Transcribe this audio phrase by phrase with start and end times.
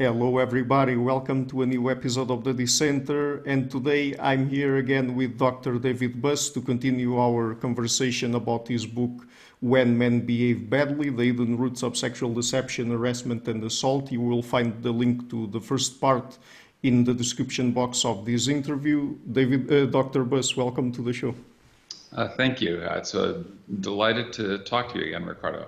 [0.00, 0.94] Hello, everybody.
[0.94, 3.42] Welcome to a new episode of the Dissenter.
[3.44, 5.76] And today I'm here again with Dr.
[5.80, 9.26] David Buss to continue our conversation about his book,
[9.58, 14.12] When Men Behave Badly The Hidden Roots of Sexual Deception, Harassment, and Assault.
[14.12, 16.38] You will find the link to the first part
[16.84, 19.16] in the description box of this interview.
[19.32, 20.22] David, uh, Dr.
[20.22, 21.34] Buss, welcome to the show.
[22.12, 22.78] Uh, thank you.
[22.82, 23.42] It's uh,
[23.80, 25.66] delighted to talk to you again, Ricardo.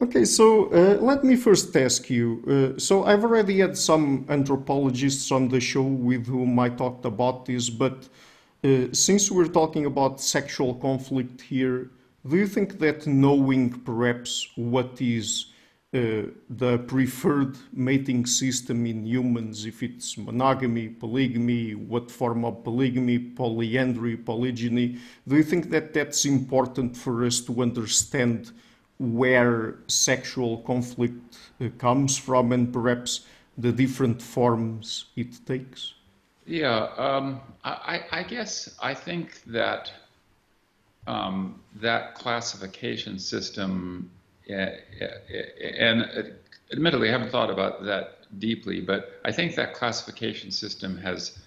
[0.00, 2.44] Okay, so uh, let me first ask you.
[2.46, 7.46] Uh, so I've already had some anthropologists on the show with whom I talked about
[7.46, 8.08] this, but
[8.62, 11.90] uh, since we're talking about sexual conflict here,
[12.28, 15.46] do you think that knowing perhaps what is
[15.92, 23.18] uh, the preferred mating system in humans, if it's monogamy, polygamy, what form of polygamy,
[23.18, 24.96] polyandry, polygyny,
[25.26, 28.52] do you think that that's important for us to understand?
[28.98, 31.38] Where sexual conflict
[31.78, 33.26] comes from and perhaps
[33.56, 35.94] the different forms it takes?
[36.46, 39.92] Yeah, um, I, I, guess I think that
[41.06, 44.10] um, that classification system,
[44.50, 44.66] uh,
[45.78, 46.34] and
[46.72, 51.38] admittedly, I haven't thought about that deeply, but I think that classification system has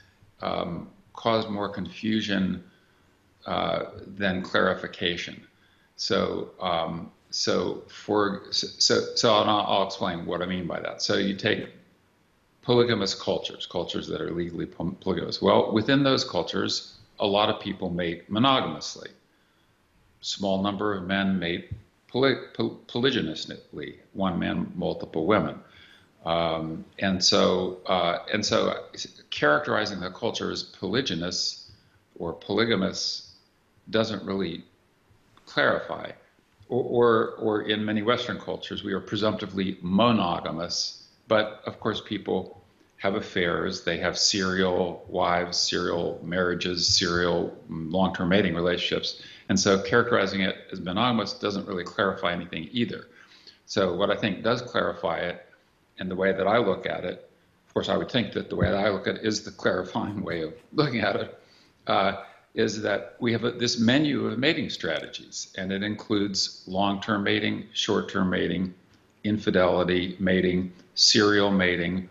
[0.41, 2.63] um, caused more confusion
[3.45, 5.47] uh, than clarification.
[5.95, 11.01] So um, so for so so I'll, I'll explain what I mean by that.
[11.01, 11.69] So you take
[12.61, 15.41] polygamous cultures, cultures that are legally polygamous.
[15.41, 19.09] Well, within those cultures, a lot of people mate monogamously.
[20.21, 21.71] Small number of men mate
[22.11, 25.59] poly, poly, polygynously, one man, multiple women.
[26.25, 28.85] Um, and so, uh, and so,
[29.31, 31.69] characterizing the culture as polygynous
[32.19, 33.31] or polygamous
[33.89, 34.63] doesn't really
[35.47, 36.11] clarify
[36.71, 41.03] or, or, in many Western cultures, we are presumptively monogamous.
[41.27, 42.63] But of course, people
[42.97, 43.83] have affairs.
[43.83, 49.21] They have serial wives, serial marriages, serial mm, long term mating relationships.
[49.49, 53.07] And so characterizing it as monogamous doesn't really clarify anything either.
[53.65, 55.45] So, what I think does clarify it,
[55.99, 57.29] and the way that I look at it,
[57.67, 59.51] of course, I would think that the way that I look at it is the
[59.63, 61.39] clarifying way of looking at it,
[61.87, 62.23] uh,
[62.53, 67.23] is that we have a, this menu of mating strategies, and it includes long term
[67.23, 68.73] mating, short term mating,
[69.23, 72.09] infidelity mating, serial mating,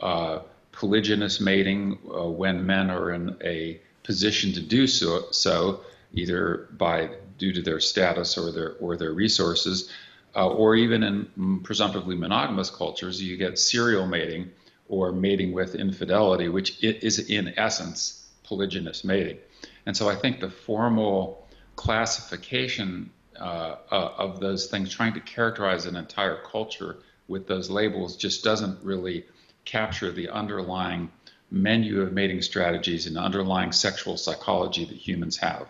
[0.00, 0.40] uh,
[0.72, 5.80] polygynous mating uh, when men are in a position to do so, so
[6.14, 9.90] either by due to their status or their or their resources,
[10.34, 14.50] uh, or even in presumptively monogamous cultures, you get serial mating
[14.88, 19.38] or mating with infidelity, which is in essence polygynous mating.
[19.86, 23.10] And so I think the formal classification
[23.40, 26.98] uh, uh, of those things, trying to characterize an entire culture
[27.28, 29.24] with those labels, just doesn't really
[29.64, 31.10] capture the underlying
[31.50, 35.68] menu of mating strategies and underlying sexual psychology that humans have.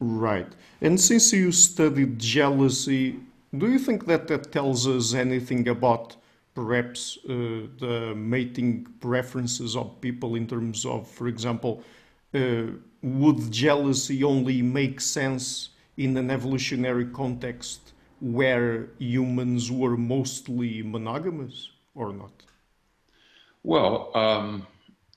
[0.00, 0.50] Right.
[0.80, 3.20] And since you studied jealousy,
[3.56, 6.16] do you think that that tells us anything about
[6.54, 11.82] perhaps uh, the mating preferences of people in terms of, for example,
[12.32, 22.12] would jealousy only make sense in an evolutionary context where humans were mostly monogamous or
[22.12, 22.32] not?
[23.62, 24.66] Well, um,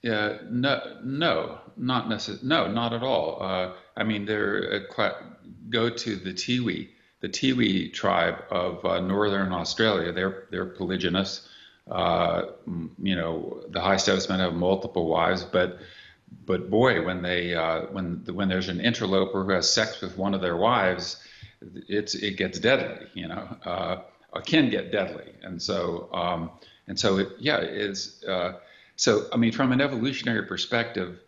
[0.01, 2.47] yeah, no, no, not necessarily.
[2.47, 3.41] No, not at all.
[3.41, 5.11] Uh, I mean, they're uh,
[5.69, 6.89] go to the Tiwi,
[7.21, 10.11] the Tiwi tribe of uh, northern Australia.
[10.11, 11.47] They're they're polygynous.
[11.89, 12.43] Uh,
[13.01, 15.79] you know, the high status men have multiple wives, but
[16.45, 20.33] but boy, when they uh, when when there's an interloper who has sex with one
[20.33, 21.17] of their wives,
[21.87, 23.07] it's it gets deadly.
[23.13, 23.97] You know, uh,
[24.45, 26.51] can get deadly, and so um,
[26.87, 28.23] and so it, yeah, it is.
[28.23, 28.53] Uh,
[28.95, 31.19] so I mean, from an evolutionary perspective,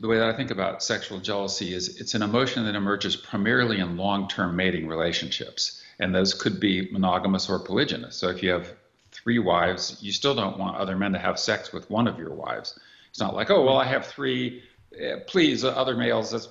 [0.00, 3.80] the way that I think about sexual jealousy is it's an emotion that emerges primarily
[3.80, 8.14] in long-term mating relationships, and those could be monogamous or polygynous.
[8.14, 8.74] So if you have
[9.12, 12.34] three wives, you still don't want other men to have sex with one of your
[12.34, 12.78] wives
[13.10, 14.62] it's not like, oh, well, I have three.
[14.94, 16.48] Uh, please, other males,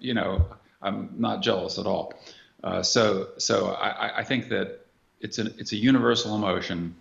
[0.00, 0.46] you know,
[0.82, 2.14] I'm not jealous at all.
[2.62, 4.80] Uh, so, so I, I, think that
[5.20, 6.96] it's a it's a universal emotion.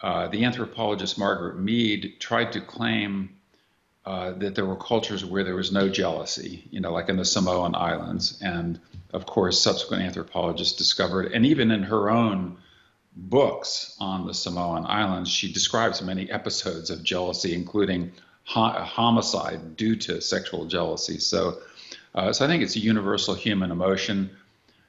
[0.00, 3.30] Uh, the anthropologist Margaret Mead tried to claim
[4.04, 7.24] uh, that there were cultures where there was no jealousy, you know, like in the
[7.24, 8.80] Samoan Islands, and
[9.12, 12.56] of course, subsequent anthropologists discovered, and even in her own
[13.14, 18.12] books on the Samoan Islands, she describes many episodes of jealousy, including
[18.44, 21.18] homicide due to sexual jealousy.
[21.18, 21.58] So,
[22.14, 24.30] uh, so I think it's a universal human emotion.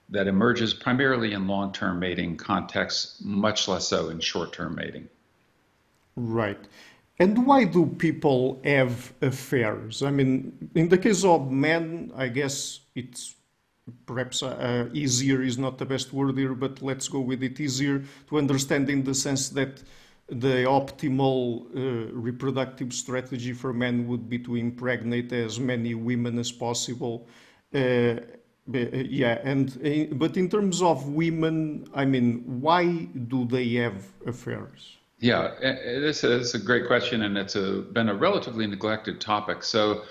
[0.10, 5.10] that emerges primarily in long-term mating contexts, much less so in short-term mating.
[6.16, 6.60] Right.
[7.20, 10.04] And why do people have affairs?
[10.04, 13.36] I mean, in the case of men, I guess it's
[14.06, 18.04] perhaps uh, easier is not the best word here, but let's go with it easier
[18.30, 19.82] to understand in the sense that
[20.30, 26.52] the optimal uh, reproductive strategy for men would be to impregnate as many women as
[26.52, 27.28] possible.
[27.74, 28.16] Uh,
[28.72, 34.98] yeah, and uh, but in terms of women, I mean, why do they have affairs?
[35.20, 39.64] Yeah, this is a great question, and it's a, been a relatively neglected topic.
[39.64, 40.04] So,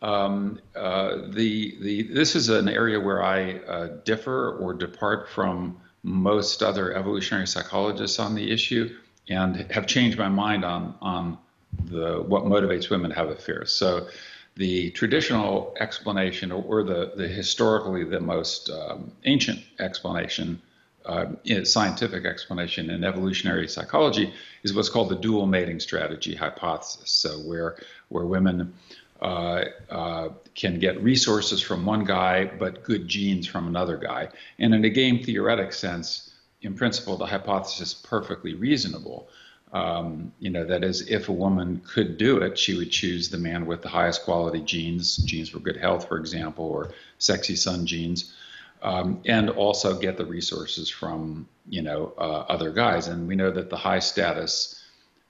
[0.00, 5.78] um, uh, the the this is an area where I uh, differ or depart from
[6.02, 8.94] most other evolutionary psychologists on the issue,
[9.28, 11.38] and have changed my mind on on
[11.84, 13.72] the what motivates women to have affairs.
[13.72, 14.08] So,
[14.56, 20.60] the traditional explanation, or the the historically the most um, ancient explanation
[21.08, 21.26] uh,
[21.64, 24.32] scientific explanation in evolutionary psychology
[24.62, 27.10] is what's called the dual mating strategy hypothesis.
[27.10, 27.76] So where
[28.10, 28.74] where women
[29.22, 34.28] uh, uh, can get resources from one guy but good genes from another guy,
[34.58, 36.27] and in a game theoretic sense,
[36.62, 39.28] in principle, the hypothesis is perfectly reasonable.
[39.72, 43.38] Um, you know, that is, if a woman could do it, she would choose the
[43.38, 47.86] man with the highest quality genes, genes for good health, for example, or sexy son
[47.86, 48.34] genes
[48.82, 53.08] um, and also get the resources from you know uh, other guys.
[53.08, 54.82] And we know that the high status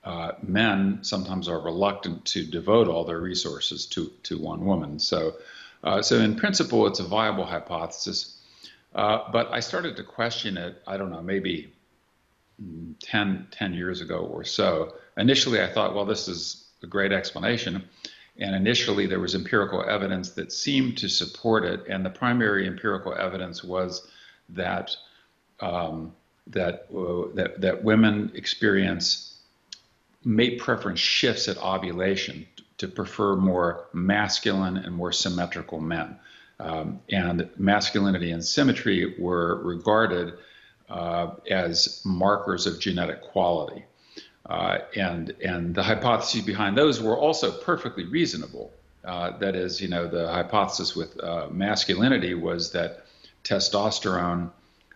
[0.04, 4.98] uh, men sometimes are reluctant to devote all their resources to to one woman.
[4.98, 5.34] So
[5.82, 8.34] uh, so in principle, it's a viable hypothesis.
[8.94, 10.82] Uh, but I started to question it.
[10.86, 11.72] I don't know, maybe
[13.02, 14.94] 10, 10 years ago or so.
[15.16, 17.84] Initially, I thought, well, this is a great explanation.
[18.38, 23.12] And initially, there was empirical evidence that seemed to support it, and the primary empirical
[23.14, 24.06] evidence was
[24.50, 24.94] that
[25.60, 26.12] um,
[26.46, 29.40] that, uh, that that women experience
[30.24, 32.46] mate preference shifts at ovulation
[32.78, 36.16] to prefer more masculine and more symmetrical men,
[36.60, 40.34] um, and masculinity and symmetry were regarded
[40.88, 43.84] uh, as markers of genetic quality.
[44.46, 48.72] Uh, and and the hypotheses behind those were also perfectly reasonable.
[49.04, 53.04] Uh, that is, you know, the hypothesis with uh, masculinity was that
[53.44, 54.50] testosterone,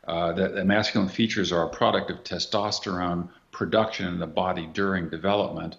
[0.09, 5.09] uh, that the masculine features are a product of testosterone production in the body during
[5.09, 5.77] development,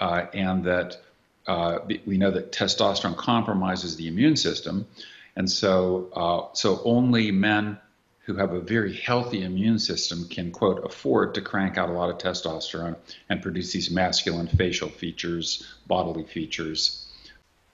[0.00, 1.00] uh, and that
[1.46, 4.86] uh, we know that testosterone compromises the immune system,
[5.36, 7.78] and so so only men
[8.24, 12.08] who have a very healthy immune system can, quote, afford to crank out a lot
[12.08, 12.96] of testosterone
[13.28, 17.06] and produce these masculine facial features, bodily features.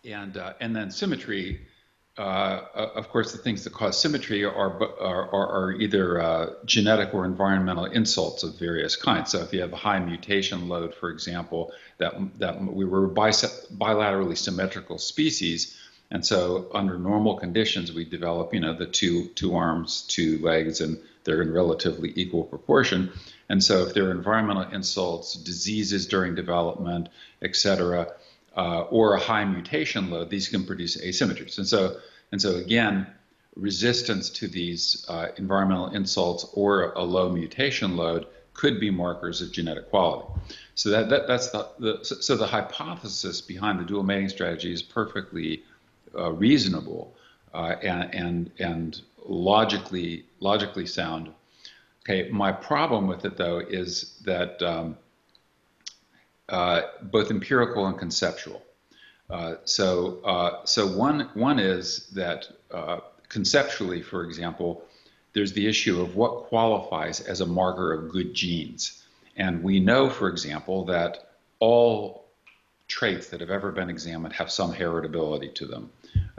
[0.04, 1.60] And, uh, and then symmetry,
[2.18, 4.50] uh, of course, the things that cause symmetry are,
[5.00, 9.30] are, are either uh, genetic or environmental insults of various kinds.
[9.30, 14.36] So if you have a high mutation load, for example, that, that we were bilaterally
[14.36, 15.76] symmetrical species,
[16.10, 20.80] and so under normal conditions, we develop, you know, the two two arms, two legs,
[20.80, 23.10] and they're in relatively equal proportion.
[23.48, 27.08] And so if there are environmental insults, diseases during development,
[27.42, 28.08] et cetera,
[28.56, 31.58] uh, or a high mutation load, these can produce asymmetries.
[31.58, 31.96] And so
[32.32, 33.06] and so again,
[33.56, 39.52] resistance to these uh, environmental insults or a low mutation load could be markers of
[39.52, 40.28] genetic quality.
[40.74, 44.82] So that, that that's the, the so the hypothesis behind the dual mating strategy is
[44.82, 45.62] perfectly
[46.16, 47.14] uh, reasonable
[47.54, 51.30] uh, and, and and logically logically sound.
[52.02, 54.96] Okay, my problem with it though is that um,
[56.48, 58.62] uh, both empirical and conceptual.
[59.28, 64.82] Uh, so uh, so one one is that uh, conceptually, for example,
[65.32, 69.04] there's the issue of what qualifies as a marker of good genes,
[69.36, 72.24] and we know, for example, that all
[72.88, 75.90] traits that have ever been examined have some heritability to them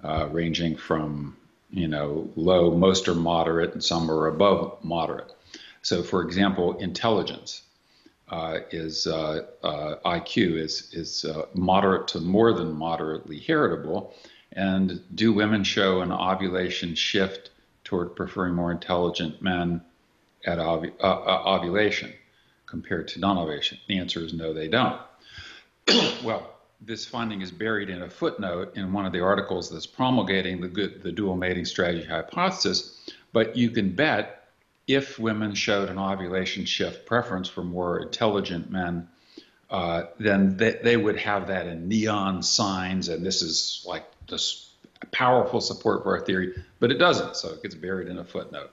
[0.04, 1.38] uh, ranging from
[1.70, 5.32] you know low, most are moderate, and some are above moderate.
[5.82, 7.64] So, for example, intelligence
[8.30, 14.14] uh, is uh, uh IQ is is uh, moderate to more than moderately heritable.
[14.54, 17.52] And do women show an ovulation shift
[17.86, 19.82] toward preferring more intelligent men
[20.46, 22.12] at ov- uh, ovulation
[22.66, 23.78] compared to non-ovulation?
[23.88, 25.00] The answer is no, they don't.
[26.24, 26.50] well,
[26.82, 30.68] this finding is buried in a footnote in one of the articles that's promulgating the,
[30.68, 33.10] good, the dual mating strategy hypothesis.
[33.34, 34.50] But you can bet
[34.88, 39.08] if women showed an ovulation shift preference for more intelligent men,
[39.70, 43.08] uh, then they, they, would have that in neon signs.
[43.08, 44.72] And this is like this
[45.12, 48.72] powerful support for our theory, but it doesn't, so it gets buried in a footnote.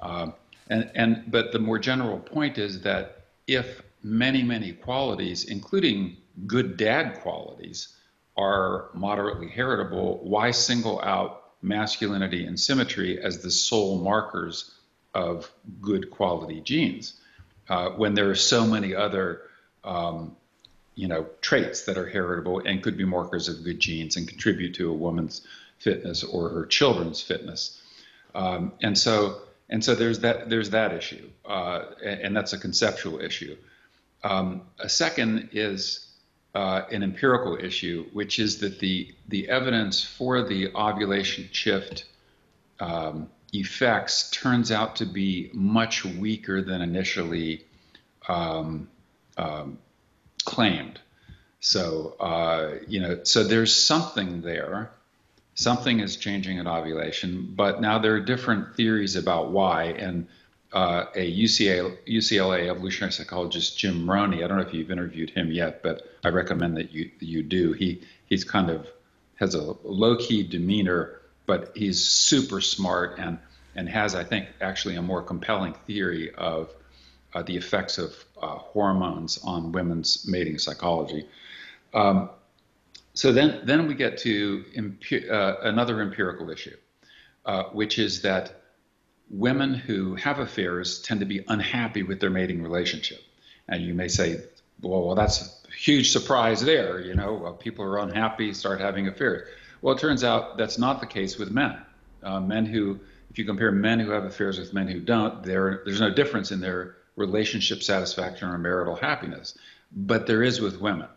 [0.00, 0.34] Um,
[0.70, 6.76] and, and but the more general point is that if many many qualities, including good
[6.76, 7.88] dad qualities,
[8.36, 14.72] are moderately heritable, why single out masculinity and symmetry as the sole markers
[15.12, 17.14] of good quality genes
[17.68, 19.42] uh, when there are so many other
[19.84, 20.36] um,
[20.94, 24.74] you know traits that are heritable and could be markers of good genes and contribute
[24.74, 25.46] to a woman's
[25.78, 27.80] fitness or her children's fitness.
[28.34, 32.58] Um, and so and so there's that there's that issue uh, and, and, that's a
[32.58, 33.56] conceptual issue.
[34.24, 36.07] Um, a second is
[36.58, 42.04] uh, an empirical issue, which is that the the evidence for the ovulation shift
[42.80, 47.64] um, effects turns out to be much weaker than initially
[48.26, 48.88] um,
[49.36, 49.78] um,
[50.44, 50.98] claimed.
[51.60, 54.90] So uh, you know, so there's something there.
[55.54, 60.26] Something is changing at ovulation, but now there are different theories about why, and
[60.72, 64.44] uh, a UCLA, UCLA evolutionary psychologist, Jim Roney.
[64.44, 67.72] I don't know if you've interviewed him yet, but I recommend that you you do.
[67.72, 68.86] He he's kind of
[69.36, 73.38] has a low key demeanor, but he's super smart and
[73.74, 76.70] and has I think actually a more compelling theory of
[77.34, 81.26] uh, the effects of uh, hormones on women's mating psychology.
[81.94, 82.30] Um,
[83.14, 86.76] so then then we get to impu- uh, another empirical issue,
[87.46, 88.57] uh, which is that
[89.30, 93.22] women who have affairs tend to be unhappy with their mating relationship.
[93.68, 94.40] And you may say,
[94.80, 97.00] well, well that's a huge surprise there.
[97.00, 99.48] You know, uh, people are unhappy, start having affairs.
[99.82, 101.78] Well, it turns out that's not the case with men.
[102.22, 102.98] Uh, men who,
[103.30, 106.60] if you compare men who have affairs with men who don't, there's no difference in
[106.60, 109.56] their relationship satisfaction or marital happiness.
[109.92, 111.08] But there is with women.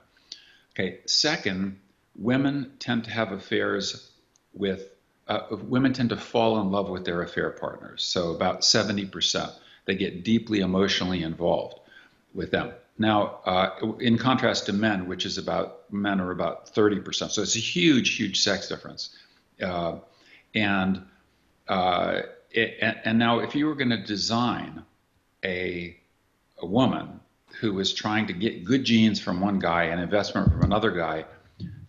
[0.74, 1.00] Okay.
[1.06, 1.80] Second,
[2.16, 4.12] women tend to have affairs
[4.54, 4.91] with
[5.32, 8.04] uh, women tend to fall in love with their affair partners.
[8.04, 9.52] So about 70%,
[9.86, 11.80] they get deeply emotionally involved
[12.34, 12.72] with them.
[12.98, 17.32] Now, uh, in contrast to men, which is about men are about 30%.
[17.32, 19.16] So it's a huge, huge sex difference.
[19.62, 20.00] Uh,
[20.54, 21.02] and
[21.68, 22.22] uh,
[22.52, 24.84] it, and now, if you were going to design
[25.46, 25.98] a
[26.62, 27.20] a woman
[27.60, 31.26] who was trying to get good genes from one guy and investment from another guy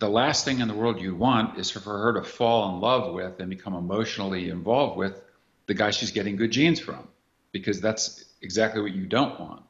[0.03, 3.13] the last thing in the world you want is for her to fall in love
[3.13, 5.21] with and become emotionally involved with
[5.67, 7.07] the guy she's getting good genes from,
[7.53, 9.63] because that's exactly what you don't want.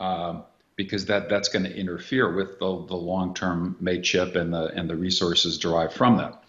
[0.00, 0.42] Um,
[0.74, 4.96] because that that's going to interfere with the, the long-term mateship and the and the
[4.96, 6.42] resources derived from that.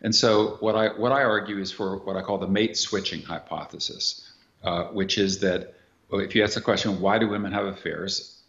[0.00, 3.20] And so what I what I argue is for what I call the mate switching
[3.20, 5.74] hypothesis, uh, which is that
[6.12, 8.42] if you ask the question why do women have affairs,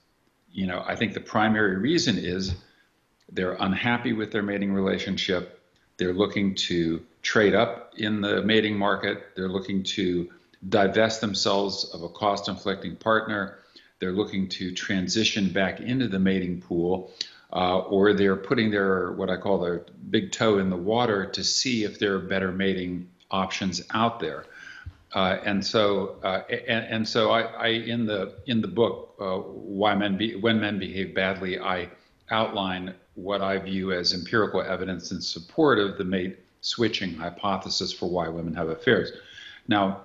[0.54, 2.56] you know I think the primary reason is
[3.32, 5.62] they're unhappy with their mating relationship.
[5.98, 9.30] They're looking to trade up in the mating market.
[9.36, 10.30] They're looking to
[10.68, 13.60] divest themselves of a cost inflicting partner.
[14.00, 17.12] They're looking to transition back into the mating pool.
[17.54, 21.44] Uh, or they're putting their what I call their big toe in the water to
[21.44, 24.46] see if there are better mating options out there.
[25.14, 29.38] Uh, and so, uh, and, and, so I, I, in the in the book, uh,
[29.38, 31.90] why men be, when men behave badly, I
[32.30, 38.10] outline what I view as empirical evidence in support of the mate switching hypothesis for
[38.10, 39.12] why women have affairs.
[39.68, 40.02] Now,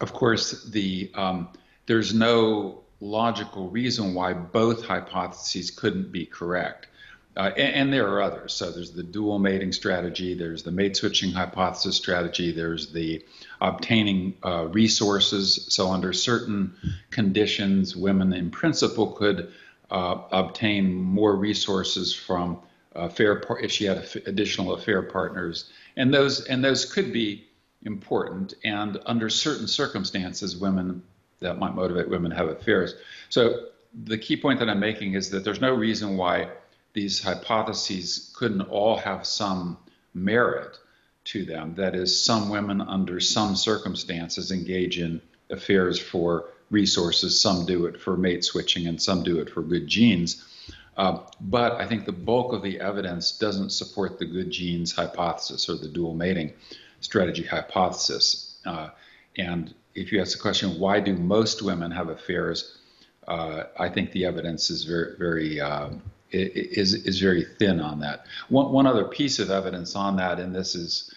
[0.00, 1.48] of course, the um,
[1.86, 6.88] there's no logical reason why both hypotheses couldn't be correct.
[7.36, 8.54] Uh, and, and, there are others.
[8.54, 13.22] So there's the dual mating strategy, there's the mate switching hypothesis strategy, there's the
[13.60, 15.66] obtaining uh, resources.
[15.68, 16.74] So under certain
[17.10, 19.52] conditions, women in principle could
[19.90, 22.58] uh, obtain more resources from
[22.92, 27.46] affair par- if she had additional affair partners, and those and those could be
[27.82, 28.54] important.
[28.64, 31.02] And under certain circumstances, women
[31.40, 32.94] that might motivate women to have affairs.
[33.28, 33.66] So
[34.04, 36.48] the key point that I'm making is that there's no reason why
[36.92, 39.76] these hypotheses couldn't all have some
[40.14, 40.78] merit
[41.24, 41.74] to them.
[41.74, 47.40] That is, some women under some circumstances engage in affairs for resources.
[47.40, 50.44] Some do it for mate switching, and some do it for good genes.
[50.96, 55.68] Uh, but I think the bulk of the evidence doesn't support the good genes hypothesis
[55.68, 56.54] or the dual mating
[57.00, 58.58] strategy hypothesis.
[58.64, 58.88] Uh,
[59.36, 62.78] and if you ask the question, why do most women have affairs?
[63.28, 65.90] Uh, I think the evidence is very, very uh,
[66.32, 68.26] is is very thin on that.
[68.48, 71.14] One one other piece of evidence on that, and this is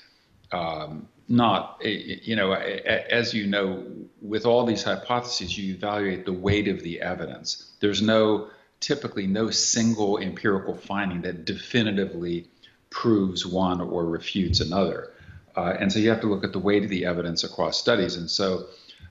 [0.51, 3.85] um, not, you know, as you know,
[4.21, 7.71] with all these hypotheses, you evaluate the weight of the evidence.
[7.79, 12.47] There's no, typically, no single empirical finding that definitively
[12.89, 15.11] proves one or refutes another.
[15.55, 18.15] Uh, and so you have to look at the weight of the evidence across studies.
[18.15, 18.65] And so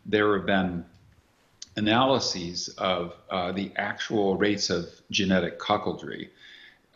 [0.04, 0.84] there have been
[1.76, 6.30] analyses of uh, the actual rates of genetic cuckoldry,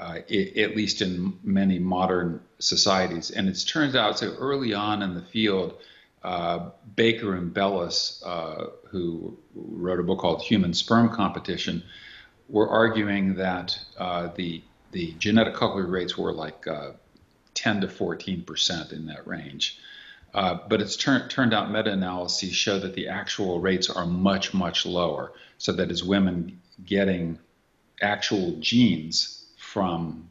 [0.02, 3.30] uh, at least in many modern societies.
[3.30, 5.78] And it turns out, so early on in the field,
[6.24, 11.84] uh, Baker and Bellis, uh, who wrote a book called Human Sperm Competition,
[12.48, 16.90] were arguing that uh, the the genetic coupling rates were like uh,
[17.54, 19.78] 10 to 14 percent in that range.
[20.34, 24.84] Uh, but it's tur- turned out meta-analyses show that the actual rates are much, much
[24.84, 25.32] lower.
[25.58, 27.38] So that is women getting
[28.00, 29.41] actual genes
[29.72, 30.28] from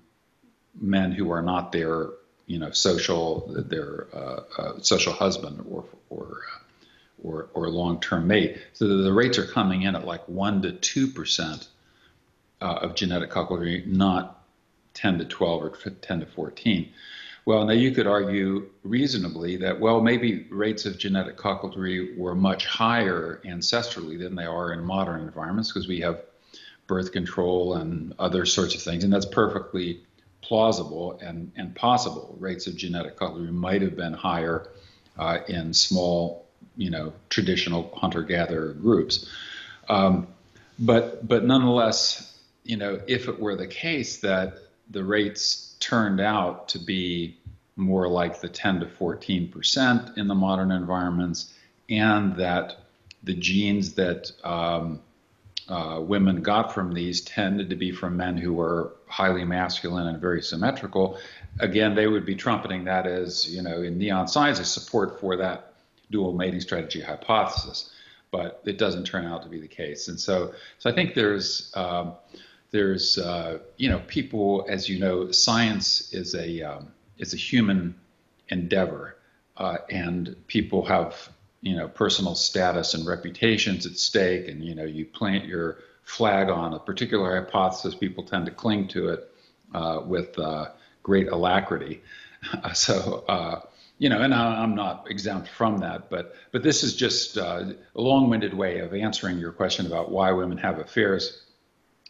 [0.79, 2.09] men who are not their,
[2.45, 6.57] you know, social their uh, uh, social husband or or uh,
[7.23, 8.57] or, or long-term mate.
[8.73, 11.67] So the rates are coming in at like one to two percent
[12.61, 14.43] uh, of genetic cuckoldry, not
[14.93, 16.89] 10 to 12 or 10 to 14.
[17.45, 22.67] Well, now you could argue reasonably that, well, maybe rates of genetic cuckoldry were much
[22.67, 26.21] higher ancestrally than they are in modern environments because we have
[26.91, 30.01] birth control and other sorts of things, and that's perfectly
[30.41, 32.35] plausible and, and possible.
[32.37, 34.67] Rates of genetic cuckoldry might have been higher
[35.17, 36.45] uh, in small,
[36.75, 39.25] you know, traditional hunter-gatherer groups.
[39.87, 40.27] Um,
[40.77, 44.55] but but nonetheless, you know, if it were the case that
[44.89, 47.37] the rates turned out to be
[47.77, 51.53] more like the 10 to 14 percent in the modern environments,
[51.89, 52.75] and that
[53.23, 54.99] the genes that um,
[55.67, 60.19] uh, women got from these tended to be from men who were highly masculine and
[60.19, 61.17] very symmetrical.
[61.59, 65.37] Again, they would be trumpeting that as, you know, in neon signs as support for
[65.37, 65.73] that
[66.09, 67.91] dual mating strategy hypothesis.
[68.31, 70.07] But it doesn't turn out to be the case.
[70.07, 72.13] And so, so I think there's, um,
[72.71, 77.93] there's uh, you know people as you know science is a um, is a human
[78.49, 79.17] endeavor
[79.57, 81.29] uh, and people have
[81.61, 86.49] you know personal status and reputations at stake and you know you plant your flag
[86.49, 89.31] on a particular hypothesis people tend to cling to it
[89.73, 90.69] uh, with uh,
[91.03, 92.01] great alacrity
[92.73, 93.61] so uh,
[93.97, 98.01] you know and I'm not exempt from that but but this is just uh, a
[98.01, 101.43] long-winded way of answering your question about why women have affairs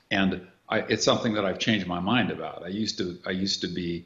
[0.10, 2.63] and I, it's something that I've changed my mind about.
[2.63, 4.06] I used to I used to be,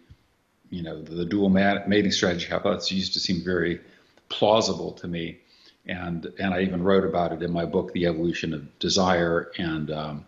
[0.72, 3.82] you know, the, the dual mating strategy hypothesis used to seem very
[4.30, 5.40] plausible to me,
[5.86, 9.92] and and I even wrote about it in my book, The Evolution of Desire, and
[9.92, 10.26] um,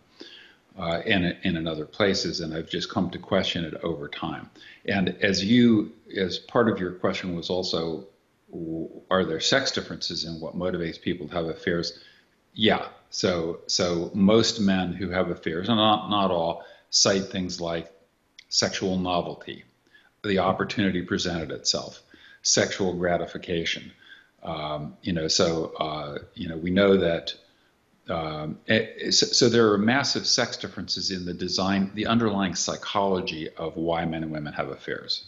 [0.78, 4.50] uh, and, and in other places, and I've just come to question it over time.
[4.86, 8.06] And as you, as part of your question was also,
[9.10, 12.00] are there sex differences in what motivates people to have affairs?
[12.54, 12.88] Yeah.
[13.10, 17.92] So so most men who have affairs, and not not all, cite things like
[18.50, 19.64] sexual novelty,
[20.24, 22.02] the opportunity presented itself,
[22.48, 23.92] sexual gratification.
[24.44, 27.34] Um, you know, so uh, you know we know that.
[28.10, 33.50] Um, it, so, so there are massive sex differences in the design, the underlying psychology
[33.58, 35.26] of why men and women have affairs.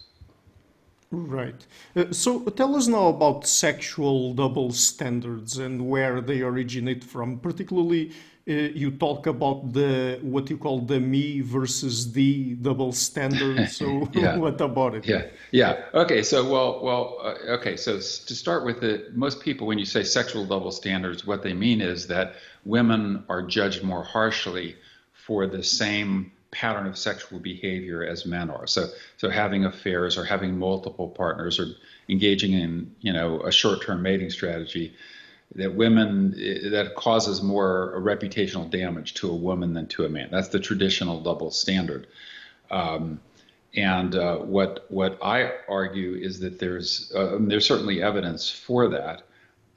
[1.11, 1.65] Right.
[1.95, 7.39] Uh, so tell us now about sexual double standards and where they originate from.
[7.39, 8.11] Particularly,
[8.49, 13.69] you talk about the what you call the me versus thee double standard.
[13.79, 14.37] So yeah.
[14.37, 15.05] what about it?
[15.05, 15.25] Yeah.
[15.51, 15.83] Yeah.
[15.93, 16.23] Okay.
[16.23, 17.17] So well, well.
[17.21, 17.77] Uh, okay.
[17.77, 21.53] So to start with, it, most people, when you say sexual double standards, what they
[21.53, 22.33] mean is that
[22.65, 24.75] women are judged more harshly
[25.13, 28.65] for the same pattern of sexual behavior as men are.
[28.65, 31.67] So, so having affairs or having multiple partners or
[32.07, 34.95] engaging in, you know, a short-term mating strategy
[35.55, 36.31] that women
[36.71, 40.29] that causes more reputational damage to a woman than to a man.
[40.31, 42.07] That's the traditional double standard.
[42.69, 43.19] Um,
[43.75, 49.23] and uh, what what I argue is that there's uh, there's certainly evidence for that,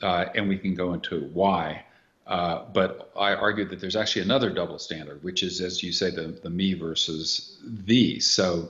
[0.02, 1.84] uh, and we can go into why.
[2.26, 6.10] Uh, but I argue that there's actually another double standard, which is, as you say,
[6.10, 8.20] the, the me versus thee.
[8.20, 8.68] So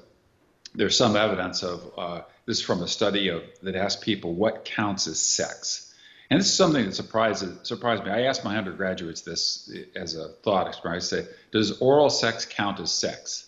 [0.74, 5.06] there's some evidence of uh, this from a study of that asked people what counts
[5.06, 5.91] as sex.
[6.32, 8.10] And this is something that surprises surprised me.
[8.10, 11.02] I asked my undergraduates this as a thought experiment.
[11.02, 13.46] I say, "Does oral sex count as sex?"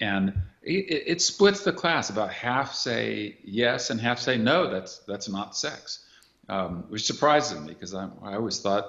[0.00, 2.08] And it, it splits the class.
[2.08, 4.70] About half say yes, and half say no.
[4.70, 6.02] That's that's not sex,
[6.48, 8.86] um, which surprises me because I, I always thought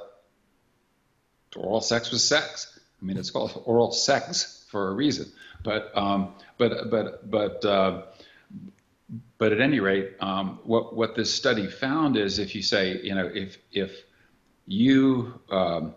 [1.57, 2.79] oral sex was sex.
[3.01, 5.29] I mean, it's called oral sex for a reason.
[5.61, 8.03] But um, but but but uh,
[9.37, 13.15] but at any rate, um, what what this study found is if you say you
[13.15, 14.03] know if if
[14.67, 15.95] you um,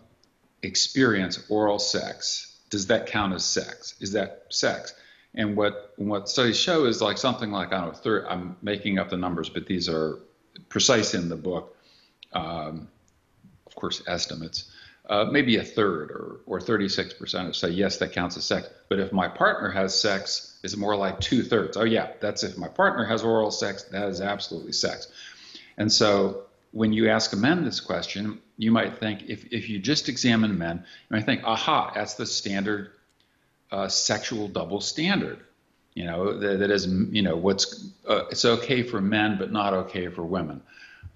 [0.62, 3.94] experience oral sex, does that count as sex?
[4.00, 4.94] Is that sex?
[5.34, 8.98] And what what studies show is like something like I don't know, third, I'm making
[8.98, 10.18] up the numbers, but these are
[10.68, 11.76] precise in the book.
[12.32, 12.88] Um,
[13.66, 14.71] of course, estimates.
[15.08, 18.68] Uh, maybe a third or, or 36% say, yes, that counts as sex.
[18.88, 21.76] But if my partner has sex, it's more like two thirds.
[21.76, 25.08] Oh, yeah, that's if my partner has oral sex, that is absolutely sex.
[25.76, 29.80] And so when you ask a men this question, you might think, if, if you
[29.80, 30.78] just examine men,
[31.10, 32.92] you might think, aha, that's the standard
[33.72, 35.40] uh, sexual double standard.
[35.94, 39.74] You know, that, that is, you know, what's, uh, it's okay for men, but not
[39.74, 40.62] okay for women.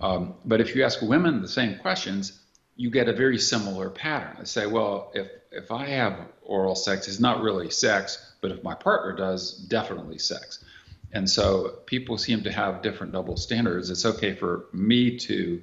[0.01, 2.39] Um, but if you ask women the same questions,
[2.77, 4.37] you get a very similar pattern.
[4.39, 8.63] They say, well, if, if I have oral sex, it's not really sex, but if
[8.63, 10.65] my partner does, definitely sex.
[11.13, 13.89] And so people seem to have different double standards.
[13.91, 15.63] It's okay for me to,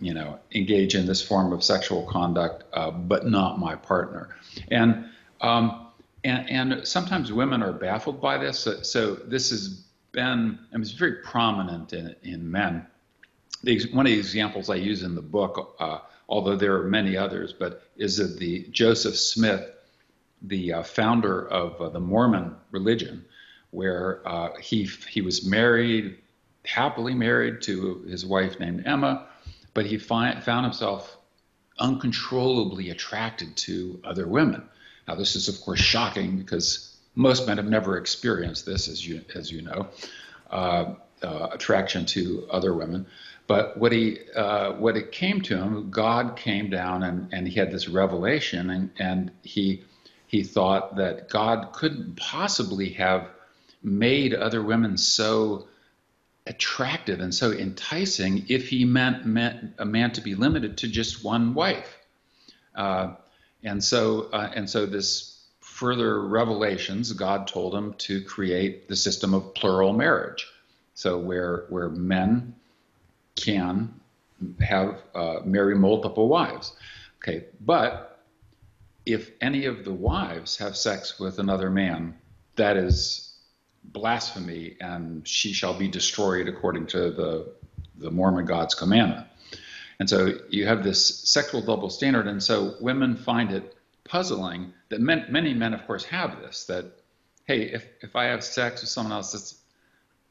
[0.00, 4.36] you know, engage in this form of sexual conduct, uh, but not my partner.
[4.70, 5.06] And,
[5.40, 5.86] um,
[6.24, 8.58] and and sometimes women are baffled by this.
[8.58, 12.86] So, so this has been, I mean, it's very prominent in in men.
[13.62, 17.16] The, one of the examples I use in the book uh, although there are many
[17.16, 19.70] others, but is that the Joseph Smith,
[20.42, 23.24] the uh, founder of uh, the Mormon religion,
[23.70, 26.18] where uh, he he was married,
[26.64, 29.26] happily married to his wife named Emma,
[29.74, 31.16] but he found himself
[31.78, 34.62] uncontrollably attracted to other women.
[35.06, 39.22] Now, this is of course shocking because most men have never experienced this, as you
[39.34, 39.88] as you know,
[40.50, 43.06] uh, uh, attraction to other women.
[43.48, 47.58] But what he, uh, what it came to him, God came down and, and he
[47.58, 49.84] had this revelation, and, and he,
[50.26, 53.26] he thought that God couldn't possibly have
[53.82, 55.66] made other women so
[56.46, 61.24] attractive and so enticing if he meant, meant a man to be limited to just
[61.24, 61.96] one wife.
[62.74, 63.14] Uh,
[63.64, 69.32] and so, uh, and so this further revelations, God told him to create the system
[69.32, 70.46] of plural marriage.
[70.94, 72.54] So where where men
[73.40, 73.94] can
[74.60, 76.76] have uh, marry multiple wives.
[77.22, 78.24] Okay, but
[79.04, 82.14] if any of the wives have sex with another man,
[82.56, 83.36] that is
[83.84, 87.52] blasphemy, and she shall be destroyed according to the
[87.96, 89.26] the Mormon God's commandment.
[89.98, 93.74] And so you have this sexual double standard, and so women find it
[94.04, 96.64] puzzling that men, many men, of course, have this.
[96.64, 96.84] That
[97.46, 99.54] hey, if if I have sex with someone else, that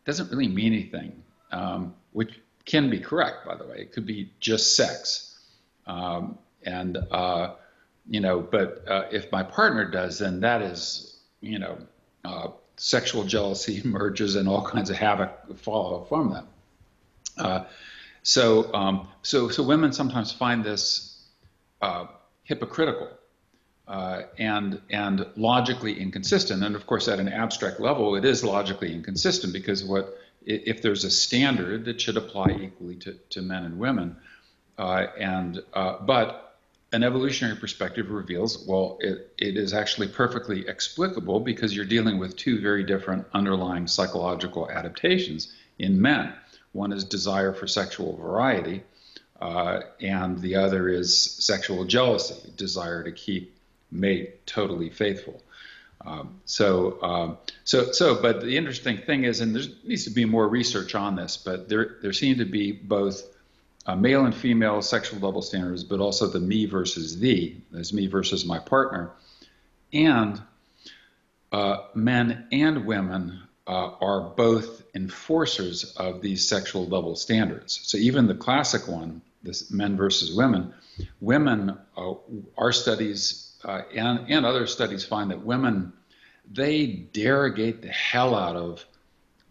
[0.06, 1.24] doesn't really mean anything.
[1.52, 3.78] Um, which can be correct, by the way.
[3.80, 5.36] It could be just sex.
[5.88, 7.54] Um, and, uh,
[8.08, 11.78] you know, but uh, if my partner does, then that is, you know,
[12.24, 16.46] uh, sexual jealousy emerges and all kinds of havoc follow from that.
[17.44, 17.64] Uh,
[18.22, 21.26] so, um, so, so women sometimes find this
[21.82, 22.06] uh,
[22.44, 23.10] hypocritical.
[23.88, 26.62] Uh, and and logically inconsistent.
[26.62, 31.04] And of course, at an abstract level, it is logically inconsistent because what if there's
[31.04, 34.16] a standard that should apply equally to, to men and women.
[34.78, 36.48] Uh, and uh, but
[36.94, 42.36] an evolutionary perspective reveals well it, it is actually perfectly explicable because you're dealing with
[42.38, 46.34] two very different underlying psychological adaptations in men
[46.72, 48.84] one is desire for sexual variety
[49.42, 53.54] uh, and the other is sexual jealousy desire to keep
[53.92, 55.42] mate totally faithful
[56.08, 60.24] um, so, um, so, so, but the interesting thing is, and there needs to be
[60.24, 63.22] more research on this, but there, there seem to be both
[63.86, 68.08] uh, male and female sexual double standards, but also the me versus thee, there's me
[68.08, 69.12] versus my partner,
[69.92, 70.42] and
[71.52, 77.82] uh, men and women uh, are both enforcers of these sexual double standards.
[77.84, 80.74] So even the classic one, this men versus women,
[81.20, 82.14] women, uh,
[82.58, 85.94] our studies uh, and, and other studies find that women,
[86.52, 88.86] they derogate the hell out of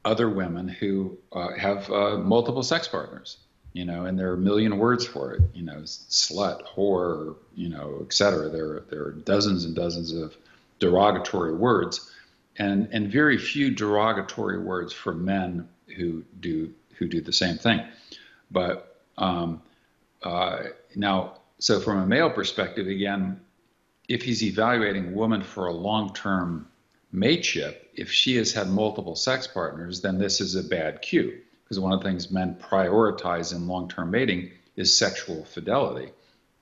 [0.05, 3.39] other women who uh, have uh, multiple sex partners,
[3.73, 7.69] you know, and there are a million words for it, you know, slut, whore, you
[7.69, 8.49] know, et cetera.
[8.49, 10.37] There, there are dozens and dozens of
[10.79, 12.13] derogatory words
[12.59, 17.81] and, and very few derogatory words for men who do, who do the same thing.
[18.51, 19.61] But um,
[20.23, 23.41] uh, now, so from a male perspective, again,
[24.09, 26.69] if he's evaluating woman for a long-term
[27.17, 31.41] mateship, if she has had multiple sex partners, then this is a bad cue.
[31.65, 36.13] Because one of the things men prioritize in long-term mating is sexual fidelity,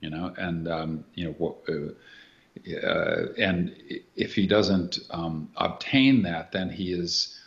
[0.01, 3.75] you know, and um, you know, uh, uh, and
[4.15, 7.39] if he doesn't um, obtain that, then he is,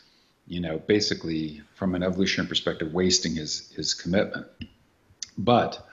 [0.45, 4.45] you know, basically from an evolutionary perspective, wasting his his commitment.
[5.37, 5.83] But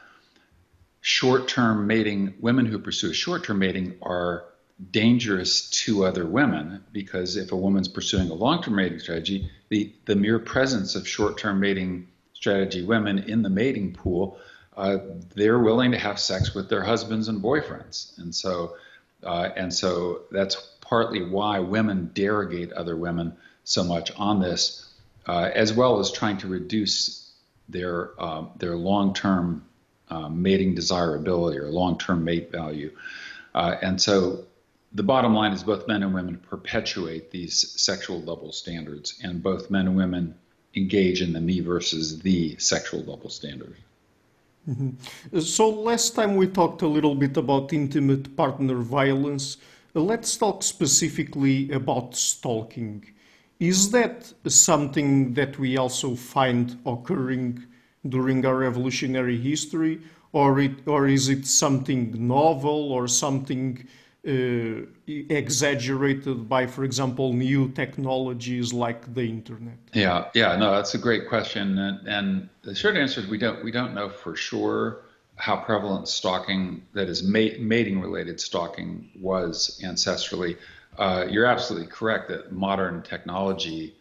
[1.01, 4.45] short-term mating, women who pursue short-term mating are
[4.91, 10.17] dangerous to other women because if a woman's pursuing a long-term mating strategy, the, the
[10.17, 14.39] mere presence of short-term mating strategy women in the mating pool,
[14.77, 14.99] uh,
[15.35, 18.75] they're willing to have sex with their husbands and boyfriends, and so
[19.23, 24.87] uh, and so that's partly why women derogate other women so much on this,
[25.27, 27.33] uh, as well as trying to reduce
[27.69, 29.65] their um, their long-term
[30.11, 32.91] um, mating desirability or long-term mate value.
[33.55, 34.45] Uh, and so
[34.95, 39.71] the bottom line is both men and women perpetuate these sexual double standards, and both
[39.71, 40.35] men and women
[40.77, 43.77] engage in thee me versus the sexual double standard.
[44.69, 45.41] Mm-hmm.
[45.41, 49.59] So last time we talked a little bit about intimate partner violence.
[49.93, 53.05] Let's talk specifically about stalking.
[53.61, 57.65] Is that something that we also find occurring
[58.09, 60.01] during our evolutionary history,
[60.33, 63.87] or, it, or is it something novel or something
[65.07, 69.79] exaggerated by, for example, new technologies like the internet?
[69.93, 73.63] Yeah, yeah, no, that's a great question, and, and the short answer is we don't
[73.63, 75.03] we don't know for sure
[75.37, 80.57] how prevalent stalking, that is mating related stalking, was ancestrally.
[80.97, 83.97] Uh, you're absolutely correct that modern technology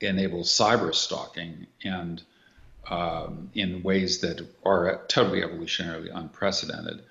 [0.00, 2.22] enables cyber stalking and
[2.90, 7.02] um, in ways that are totally evolutionarily unprecedented.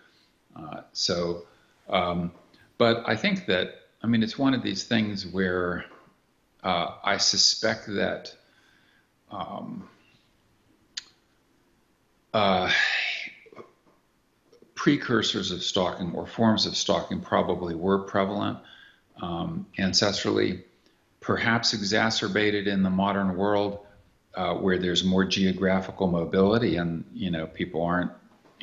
[0.56, 1.46] Uh, so,
[1.90, 2.32] um,
[2.78, 5.86] but I think that, I mean, it's one of these things where
[6.64, 8.34] uh, I suspect that
[9.32, 9.90] um,
[12.34, 12.72] uh,
[14.76, 18.60] precursors of stalking or forms of stalking probably were prevalent
[19.22, 20.64] um, ancestrally,
[21.20, 23.80] perhaps exacerbated in the modern world
[24.36, 28.12] uh, where there's more geographical mobility and you know people aren't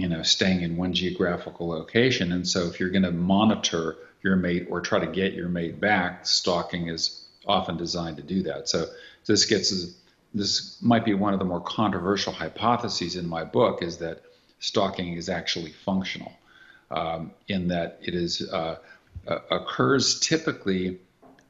[0.00, 2.32] you know staying in one geographical location.
[2.32, 5.78] And so if you're going to monitor your mate or try to get your mate
[5.78, 8.68] back stalking is often designed to do that.
[8.68, 8.86] So
[9.26, 9.94] this gets
[10.32, 14.22] this might be one of the more controversial hypotheses in my book is that
[14.58, 16.32] stalking is actually functional
[16.90, 18.76] um, in that it is uh,
[19.50, 20.98] occurs typically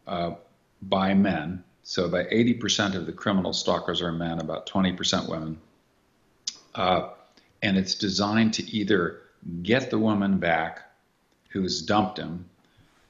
[0.07, 0.35] uh,
[0.83, 1.63] by men.
[1.83, 5.59] So about 80% of the criminal stalkers are men, about 20% women.
[6.75, 7.11] Uh,
[7.63, 9.21] and it's designed to either
[9.63, 10.83] get the woman back
[11.51, 12.47] who's dumped him,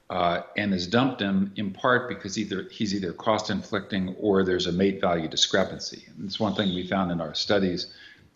[0.09, 4.67] uh, and has dumped him in part because either he's either cost inflicting or there's
[4.67, 6.05] a mate value discrepancy.
[6.17, 7.87] And it's one thing we found in our studies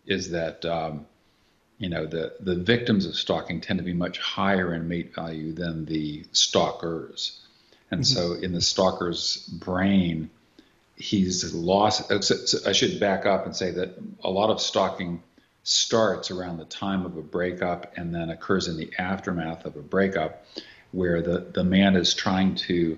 [0.05, 1.05] is that um,
[1.77, 5.51] you know the the victims of stalking tend to be much higher in mate value
[5.51, 7.41] than the stalkers.
[7.91, 8.15] And mm-hmm.
[8.15, 10.29] so in the stalker's brain,
[10.95, 12.11] he's lost.
[12.65, 15.21] I should back up and say that a lot of stalking
[15.65, 19.81] starts around the time of a breakup and then occurs in the aftermath of a
[19.81, 20.45] breakup,
[20.91, 22.97] where the, the man is trying to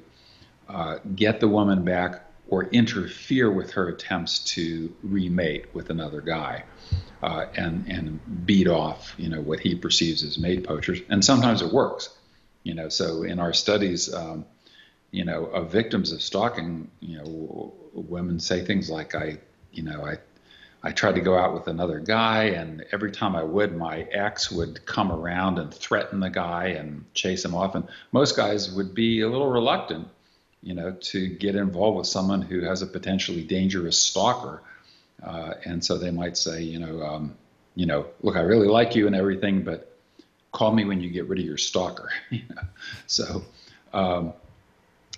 [0.70, 6.64] uh, get the woman back or interfere with her attempts to remate with another guy.
[7.24, 11.64] Uh, and and beat off, you know, what he perceives as mate poachers, and sometimes
[11.64, 12.16] it works,
[12.62, 12.90] you know.
[12.90, 14.46] So in our studies, um,
[15.10, 19.40] you know, of victims of stalking, you know, women say things like, I,
[19.72, 20.18] you know, I,
[20.88, 24.50] I tried to go out with another guy, and every time I would, my ex
[24.50, 27.76] would come around and threaten the guy and chase him off.
[27.76, 30.08] And most guys would be a little reluctant,
[30.64, 34.64] you know, to get involved with someone who has a potentially dangerous stalker.
[35.22, 37.36] Uh, and so they might say, you know, um,
[37.76, 39.94] you know, look, I really like you and everything, but
[40.54, 42.12] call me when you get rid of your stalker.
[43.08, 43.44] So,
[43.92, 44.32] um,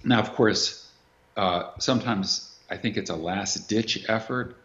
[0.04, 0.90] now, of course,
[1.38, 4.58] uh, sometimes I think it's a last ditch effort.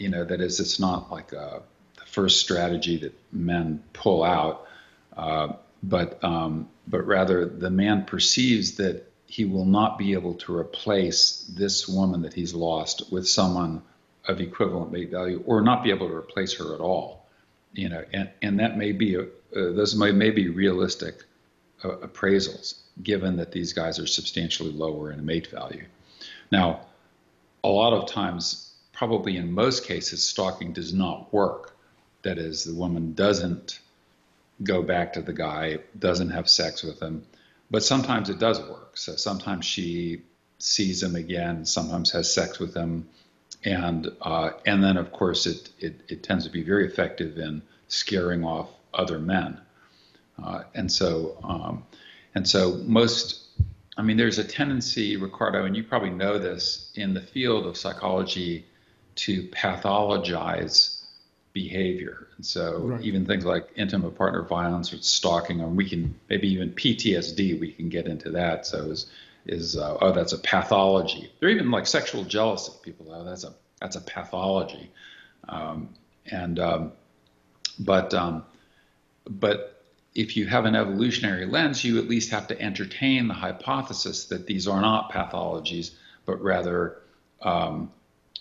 [0.00, 1.62] You know, that is, it's not like a, uh,
[1.96, 4.66] the first strategy that men pull out,
[5.14, 5.48] uh,
[5.82, 11.42] but um, but rather the man perceives that he will not be able to replace
[11.54, 13.82] this woman that he's lost with someone
[14.26, 17.26] of equivalent mate value, or not be able to replace her at all.
[17.74, 21.24] You know, and and that may be a, uh, those may, may be realistic
[21.84, 25.84] uh, appraisals given that these guys are substantially lower in mate value.
[26.50, 26.86] Now,
[27.62, 28.69] a lot of times,
[29.00, 31.74] probably in most cases, stalking does not work.
[32.20, 33.80] That is, the woman doesn't
[34.62, 37.24] go back to the guy, doesn't have sex with him,
[37.70, 38.98] but sometimes it does work.
[38.98, 40.20] So sometimes she
[40.58, 43.08] sees him again, sometimes has sex with him,
[43.64, 47.62] and uh, and then of course it, it, it tends to be very effective in
[47.88, 49.58] scaring off other men,
[50.44, 51.84] uh, and so um,
[52.34, 53.46] and so most,
[53.96, 57.78] I mean, there's a tendency, Ricardo, and you probably know this in the field of
[57.78, 58.66] psychology,
[59.20, 61.00] to pathologize
[61.52, 62.28] behavior.
[62.36, 63.00] And so right.
[63.02, 67.72] even things like intimate partner violence or stalking, or we can maybe even PTSD, we
[67.72, 68.66] can get into that.
[68.66, 69.06] So is
[69.46, 71.30] is uh, oh that's a pathology.
[71.42, 72.72] Or even like sexual jealousy.
[72.82, 74.90] People oh that's a that's a pathology.
[75.48, 75.90] Um,
[76.26, 76.92] and um,
[77.78, 78.44] but um,
[79.28, 84.26] but if you have an evolutionary lens, you at least have to entertain the hypothesis
[84.26, 85.92] that these are not pathologies,
[86.26, 86.98] but rather
[87.42, 87.90] um,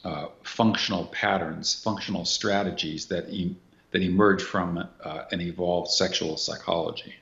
[0.04, 3.56] uh, functional patterns, functional strategies that, e-
[3.92, 7.16] that emerge from uh, an evolved sexual psychology.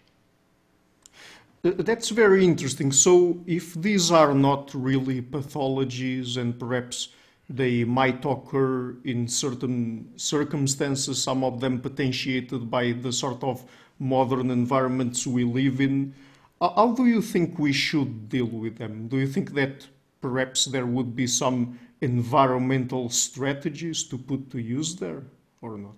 [1.63, 2.91] Uh, that's very interesting.
[2.91, 7.09] So, if these are not really pathologies and perhaps
[7.49, 13.63] they might occur in certain circumstances, some of them potentiated by the sort of
[13.99, 16.13] modern environments we live in,
[16.61, 19.07] how do you think we should deal with them?
[19.07, 19.87] Do you think that
[20.21, 25.23] perhaps there would be some environmental strategies to put to use there
[25.61, 25.95] or not?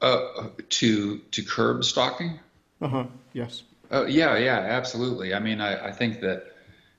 [0.00, 2.38] Uh, to to curb stalking?
[2.80, 3.06] Uh huh.
[3.32, 3.62] Yes.
[3.90, 5.32] Uh, yeah, yeah, absolutely.
[5.32, 6.52] I mean, I, I think that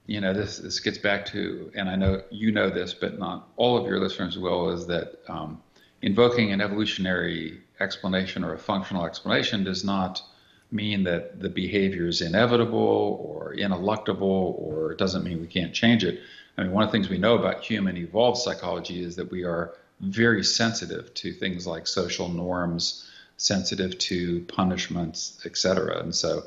[0.08, 3.50] you know this this gets back to, and I know you know this, but not
[3.58, 5.62] all of your listeners will, is that um,
[6.02, 10.22] invoking an evolutionary explanation or a functional explanation does not
[10.72, 16.04] mean that the behavior is inevitable or ineluctable or it doesn't mean we can't change
[16.04, 16.20] it.
[16.58, 19.44] I mean, one of the things we know about human evolved psychology is that we
[19.44, 26.00] are very sensitive to things like social norms, sensitive to punishments, etc.
[26.00, 26.44] And so,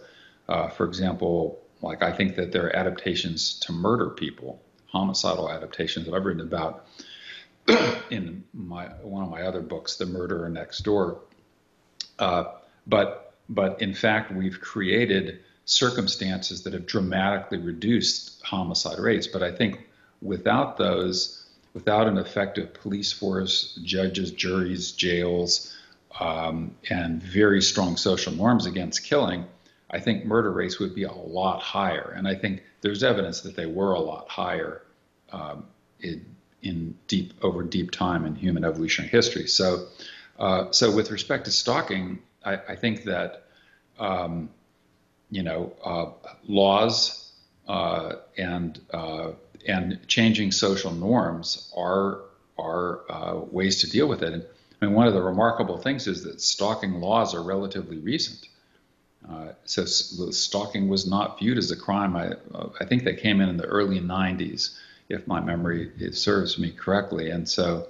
[0.49, 6.07] uh, for example, like I think that there are adaptations to murder people, homicidal adaptations
[6.07, 6.87] that I've written about
[8.11, 11.21] in my one of my other books, The Murderer Next Door.
[12.19, 12.45] Uh,
[12.87, 19.29] but but in fact, we've created circumstances that have dramatically reduced homicide rates.
[19.29, 19.87] But I think
[20.23, 25.77] without those, without an effective police force, judges, juries, jails,
[26.19, 29.45] um, and very strong social norms against killing,
[29.91, 32.13] I think murder rates would be a lot higher.
[32.17, 34.83] And I think there's evidence that they were a lot higher
[35.33, 35.65] um,
[36.01, 36.25] in,
[36.63, 39.47] in, deep over deep time in human evolutionary history.
[39.47, 39.87] So,
[40.39, 43.45] uh, so with respect to stalking, I, I think that
[43.99, 44.51] um,
[45.31, 47.33] you know uh, laws
[47.69, 49.33] uh, and uh,
[49.67, 52.23] and changing social norms are
[52.59, 54.33] are uh, ways to deal with it.
[54.33, 54.45] And
[54.81, 58.49] I mean, one of the remarkable things is that stalking laws are relatively recent.
[59.29, 62.17] Uh, so stalking was not viewed as a crime.
[62.17, 62.33] I,
[62.81, 64.77] I think they came in in the early 90s,
[65.09, 67.31] if my memory serves me correctly.
[67.31, 67.89] And so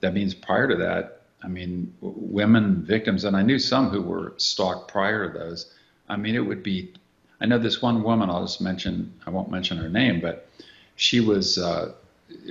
[0.00, 4.34] that means prior to that, I mean, women victims, and I knew some who were
[4.36, 5.72] stalked prior to those.
[6.08, 6.92] I mean, it would be.
[7.40, 8.30] I know this one woman.
[8.30, 9.12] I'll just mention.
[9.26, 10.48] I won't mention her name, but
[11.02, 11.92] she was uh,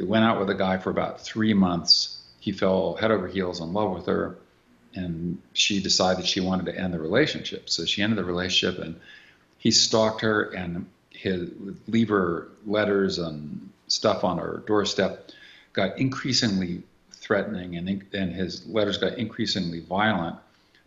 [0.04, 2.22] went out with a guy for about three months.
[2.42, 4.38] He fell head over heels in love with her,
[4.94, 7.70] and she decided she wanted to end the relationship.
[7.70, 9.00] So she ended the relationship, and
[9.58, 11.50] he stalked her and his
[11.88, 15.32] leave her letters and stuff on her doorstep.
[15.72, 16.84] Got increasingly
[17.14, 20.36] threatening, and and his letters got increasingly violent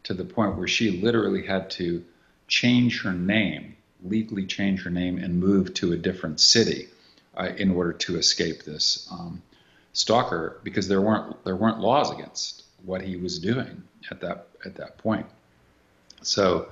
[0.03, 2.05] to the point where she literally had to
[2.47, 6.89] change her name, legally change her name, and move to a different city
[7.37, 9.43] uh, in order to escape this um,
[9.93, 14.77] stalker because there weren't there weren't laws against what he was doing at that at
[14.77, 15.27] that point.
[16.23, 16.69] So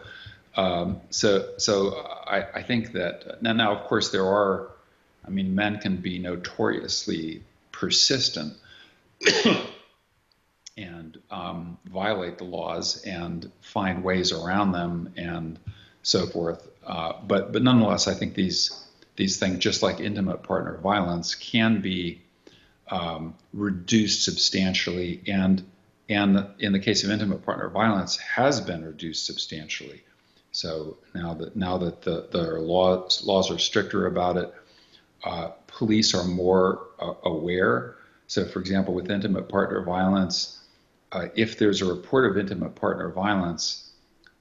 [0.57, 1.96] um, so so
[2.27, 4.70] I, I think that now now of course there are
[5.27, 8.55] I mean men can be notoriously persistent
[10.77, 15.59] and um, violate the laws and find ways around them and
[16.03, 16.68] so forth.
[16.85, 18.82] Uh, but but nonetheless, I think these
[19.16, 22.22] these things, just like intimate partner violence, can be
[22.90, 25.64] um, reduced substantially, and
[26.09, 30.03] and in the case of intimate partner violence, has been reduced substantially.
[30.51, 34.55] So now that now that the, the laws laws are stricter about it,
[35.25, 37.96] uh, police are more uh, aware.
[38.27, 40.59] So, for example, with intimate partner violence,
[41.12, 43.90] uh, if there's a report of intimate partner violence,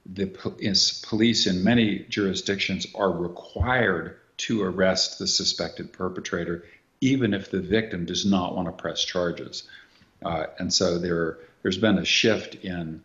[0.06, 6.64] the police in many jurisdictions are required to arrest the suspected perpetrator,
[7.00, 9.64] even if the victim does not want to press charges.
[10.24, 13.02] Uh, and so there, there's been a shift in,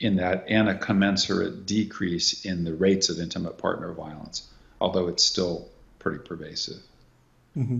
[0.00, 4.48] in that and a commensurate decrease in the rates of intimate partner violence,
[4.80, 5.68] although it's still
[6.00, 6.82] pretty pervasive.
[7.56, 7.78] Mm-hmm.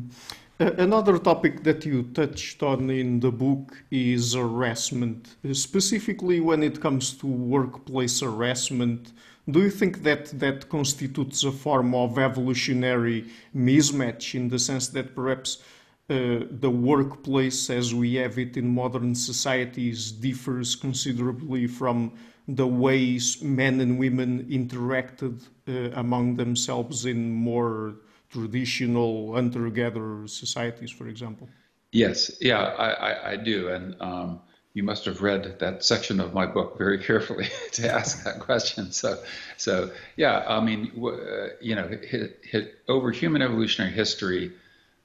[0.58, 7.14] Another topic that you touched on in the book is harassment, specifically when it comes
[7.14, 9.12] to workplace harassment
[9.50, 15.14] do you think that that constitutes a form of evolutionary mismatch in the sense that
[15.14, 15.58] perhaps
[16.10, 22.12] uh, the workplace as we have it in modern societies differs considerably from
[22.48, 27.94] the ways men and women interacted uh, among themselves in more
[28.30, 31.48] traditional hunter-gatherer societies, for example?
[31.92, 33.68] Yes, yeah, I, I, I do.
[33.68, 34.40] And um,
[34.74, 38.92] you must have read that section of my book very carefully to ask that question.
[38.92, 39.22] So,
[39.56, 44.52] so yeah, I mean, uh, you know, hit, hit, over human evolutionary history,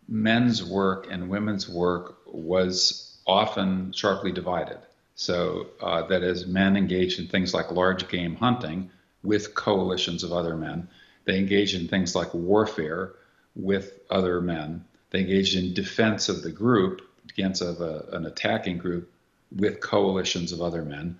[0.07, 4.77] men's work and women's work was often sharply divided.
[5.15, 8.91] So uh, that is, men engaged in things like large game hunting
[9.23, 10.87] with coalitions of other men.
[11.25, 13.13] They engaged in things like warfare
[13.55, 14.85] with other men.
[15.09, 19.11] They engaged in defense of the group against of a, an attacking group
[19.55, 21.17] with coalitions of other men.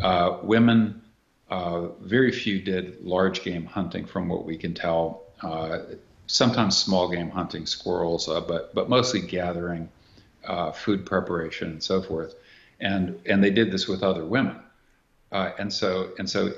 [0.00, 1.02] Uh, women,
[1.50, 5.22] uh, very few did large game hunting, from what we can tell.
[5.42, 5.78] Uh,
[6.26, 9.88] sometimes small game hunting, squirrels, uh, but but mostly gathering,
[10.46, 12.34] uh, food preparation, and so forth.
[12.80, 14.56] And and they did this with other women.
[15.32, 16.52] Uh, and so and so,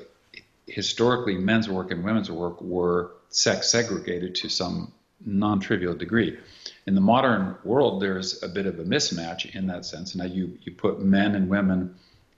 [0.67, 4.93] historically, men's work and women's work were sex segregated to some
[5.25, 6.39] non-trivial degree
[6.87, 10.15] in the modern world, there's a bit of a mismatch in that sense.
[10.15, 11.97] Now, you, you put men and women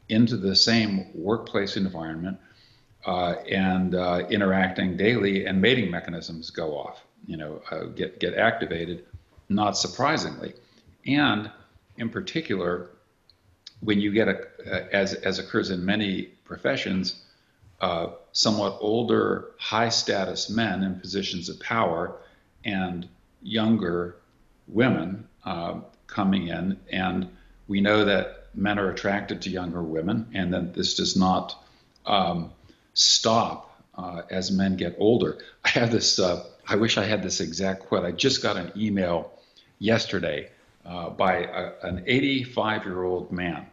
[0.09, 2.39] into the same workplace environment
[3.07, 8.35] uh, and uh, interacting daily, and mating mechanisms go off, you know, uh, get, get
[8.35, 9.05] activated,
[9.49, 10.55] not surprisingly.
[11.07, 11.51] And
[11.99, 12.91] in particular,
[13.81, 17.23] when you get a, as, as occurs in many professions,
[17.81, 22.17] uh, somewhat older, high status men in positions of power
[22.65, 23.09] and
[23.43, 24.17] younger
[24.69, 27.29] women uh, coming in, and
[27.67, 31.55] we know that men are attracted to younger women, and that this does not
[32.07, 32.51] um,
[32.95, 35.39] stop uh, as men get older.
[35.65, 36.19] I have this.
[36.19, 38.05] Uh, I wish I had this exact quote.
[38.05, 39.33] I just got an email
[39.79, 40.51] yesterday
[40.85, 43.67] uh, by a, an 85-year-old man,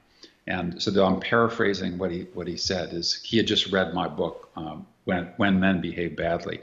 [0.48, 2.94] and so I'm paraphrasing what he what he said.
[2.94, 6.62] Is he had just read my book um, when when men behave badly,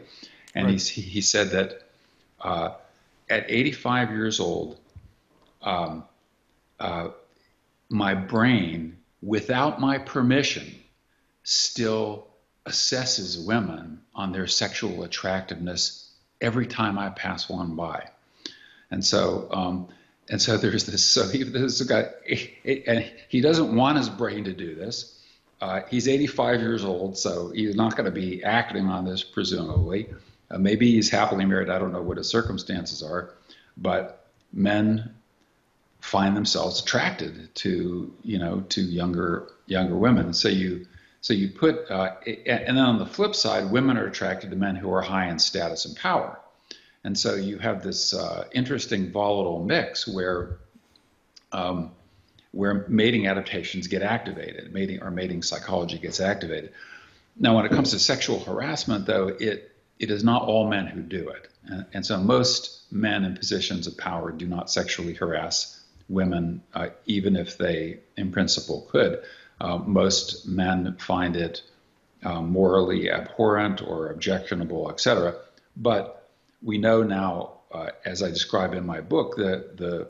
[0.54, 0.80] and right.
[0.80, 1.82] he he said that
[2.40, 2.74] uh,
[3.32, 4.78] at 85 years old,
[5.62, 6.04] um,
[6.78, 7.08] uh,
[7.88, 10.74] my brain, without my permission,
[11.42, 12.26] still
[12.66, 16.12] assesses women on their sexual attractiveness
[16.42, 18.08] every time I pass one by.
[18.90, 19.88] And so, um,
[20.28, 21.04] and so there's this.
[21.04, 22.10] So he, this guy,
[22.86, 25.18] and he doesn't want his brain to do this.
[25.60, 30.08] Uh, he's 85 years old, so he's not going to be acting on this, presumably.
[30.53, 31.70] Uh, maybe he's happily married.
[31.70, 33.34] I don't know what his circumstances are,
[33.76, 35.14] but men
[36.00, 40.34] find themselves attracted to you know to younger younger women.
[40.34, 40.86] So you
[41.20, 44.76] so you put uh, and then on the flip side, women are attracted to men
[44.76, 46.38] who are high in status and power.
[47.05, 50.59] And so you have this uh, interesting volatile mix where
[51.50, 51.92] um,
[52.53, 56.72] where mating adaptations get activated, mating or mating psychology gets activated.
[57.38, 59.71] Now, when it comes to sexual harassment, though, it
[60.03, 61.48] it is not all men who do it.
[61.64, 66.88] And, and so most men in positions of power do not sexually harass women, uh,
[67.07, 69.22] even if they, in principle, could.
[69.61, 71.62] Uh, most men find it
[72.24, 75.36] uh, morally abhorrent or objectionable, etc.
[75.76, 76.28] But
[76.62, 80.09] we know now, uh, as I describe in my book, the, the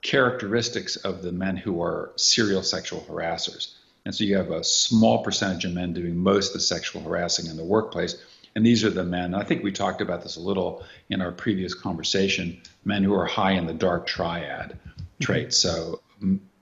[0.00, 3.74] characteristics of the men who are serial sexual harassers.
[4.04, 7.46] And so you have a small percentage of men doing most of the sexual harassing
[7.46, 8.22] in the workplace
[8.54, 11.32] and these are the men, I think we talked about this a little in our
[11.32, 14.78] previous conversation, men who are high in the dark triad
[15.20, 15.56] traits.
[15.56, 16.00] So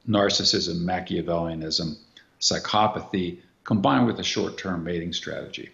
[0.09, 1.97] narcissism, Machiavellianism,
[2.41, 5.71] psychopathy, combined with a short term mating strategy.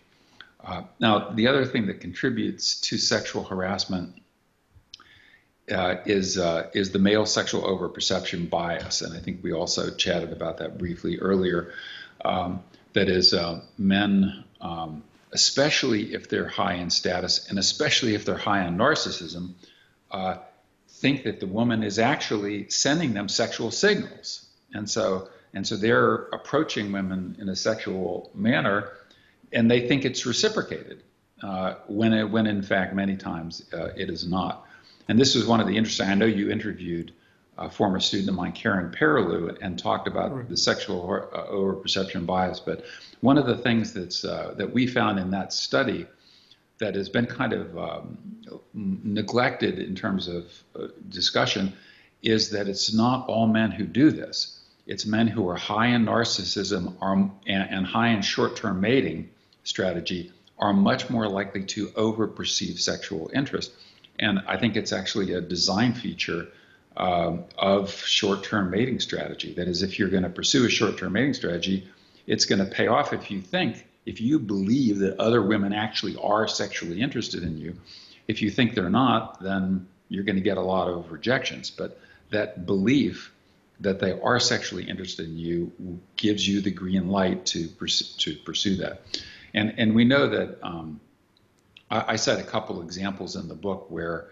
[0.62, 4.14] Uh, now, the other thing that contributes to sexual harassment
[5.70, 10.32] uh, is uh, is the male sexual overperception bias, and I think we also chatted
[10.32, 11.72] about that briefly earlier.
[12.24, 12.62] Um,
[12.94, 18.36] that is, uh, men um, especially if they're high in status and especially if they're
[18.36, 19.52] high on narcissism,
[20.10, 20.38] uh,
[20.88, 24.46] think that the woman is actually sending them sexual signals.
[24.72, 28.92] And so, and so they're approaching women in a sexual manner
[29.52, 31.02] and they think it's reciprocated
[31.42, 34.66] uh, when, it, when in fact many times uh, it is not.
[35.08, 37.12] And this was one of the interesting, I know you interviewed
[37.58, 40.48] a former student of mine, Carin Perilloux, and talked about right.
[40.48, 42.60] the sexual uh, overperception bias.
[42.60, 42.84] But
[43.20, 46.06] one of the things that's uh, that we found in that study
[46.78, 48.18] that has been kind of um,
[48.72, 50.44] neglected in terms of
[50.76, 51.72] uh, discussion
[52.22, 54.60] is that it's not all men who do this.
[54.86, 59.30] It's men who are high in narcissism are, and, and high in short-term mating
[59.64, 63.72] strategy are much more likely to overperceive sexual interest.
[64.18, 66.48] And I think it's actually a design feature
[66.98, 69.54] um, of short-term mating strategy.
[69.54, 71.88] That is, if you're going to pursue a short-term mating strategy,
[72.26, 76.16] it's going to pay off if you think, if you believe that other women actually
[76.16, 77.76] are sexually interested in you.
[78.26, 81.70] If you think they're not, then you're going to get a lot of rejections.
[81.70, 81.98] But
[82.30, 83.32] that belief
[83.80, 85.72] that they are sexually interested in you
[86.16, 89.02] gives you the green light to pursue, to pursue that.
[89.54, 91.00] And and we know that um,
[91.90, 94.28] I, I cite a couple examples in the book where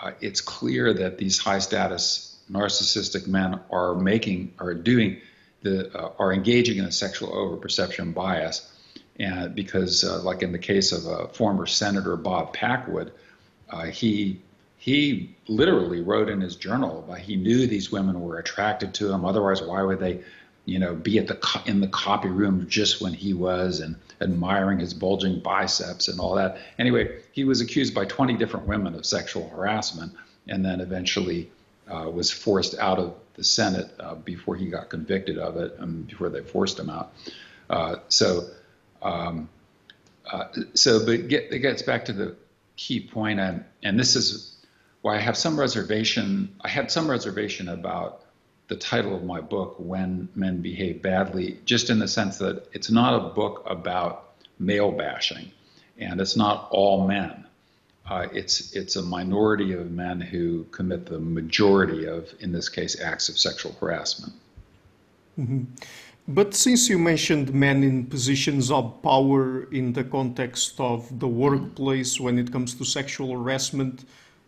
[0.00, 5.20] uh, it's clear that these high status narcissistic men are making are doing
[5.62, 8.66] the uh, are engaging in a sexual overperception bias.
[9.18, 13.12] And because uh, like in the case of a former senator bob packwood
[13.68, 14.40] uh, he
[14.78, 19.24] he literally wrote in his journal that he knew these women were attracted to him.
[19.26, 20.22] Otherwise why would they
[20.64, 24.78] you know be at the in the copy room just when he was and admiring
[24.78, 26.58] his bulging biceps and all that.
[26.78, 30.12] Anyway, he was accused by 20 different women of sexual harassment
[30.48, 31.50] and then eventually
[31.88, 36.06] uh, was forced out of the Senate uh, before he got convicted of it and
[36.06, 37.12] before they forced him out.
[37.68, 38.48] Uh, so,
[39.02, 39.48] um,
[40.30, 40.44] uh,
[40.74, 42.36] so but get, it gets back to the
[42.76, 44.56] key point, and, and this is
[45.02, 46.54] why I have some reservation.
[46.60, 48.19] I had some reservation about
[48.70, 52.88] the title of my book, When Men Behave Badly, just in the sense that it's
[52.88, 55.50] not a book about male bashing,
[55.98, 57.44] and it's not all men.
[58.08, 63.00] Uh, it's it's a minority of men who commit the majority of, in this case,
[63.00, 64.34] acts of sexual harassment.
[65.36, 65.64] Mm-hmm.
[66.28, 72.20] But since you mentioned men in positions of power in the context of the workplace
[72.20, 74.04] when it comes to sexual harassment,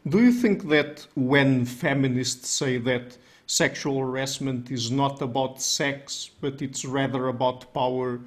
[0.09, 3.19] do you think that when feminists say that
[3.53, 8.19] sexual harassment is not about sex, but it's rather about power.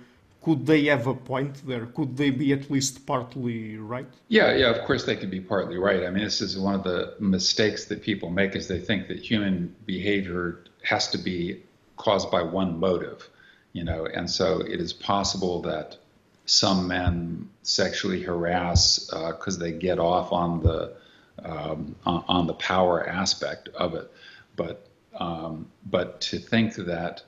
[0.43, 1.87] Could they have a point there?
[1.87, 4.07] Could they be at least partly right?
[4.27, 6.03] Yeah, yeah, of course they could be partly right.
[6.03, 9.17] I mean, this is one of the mistakes that people make is they think that
[9.17, 11.63] human behavior has to be
[11.97, 13.27] caused by one motive,
[13.73, 15.97] you know, and so it is possible that
[16.45, 20.95] some men sexually harass because uh, they get off on the
[21.43, 24.09] um, on the power aspect of it,
[24.55, 27.23] but um, but to think that,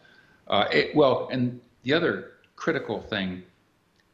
[0.47, 3.43] uh, it, well, and the other critical thing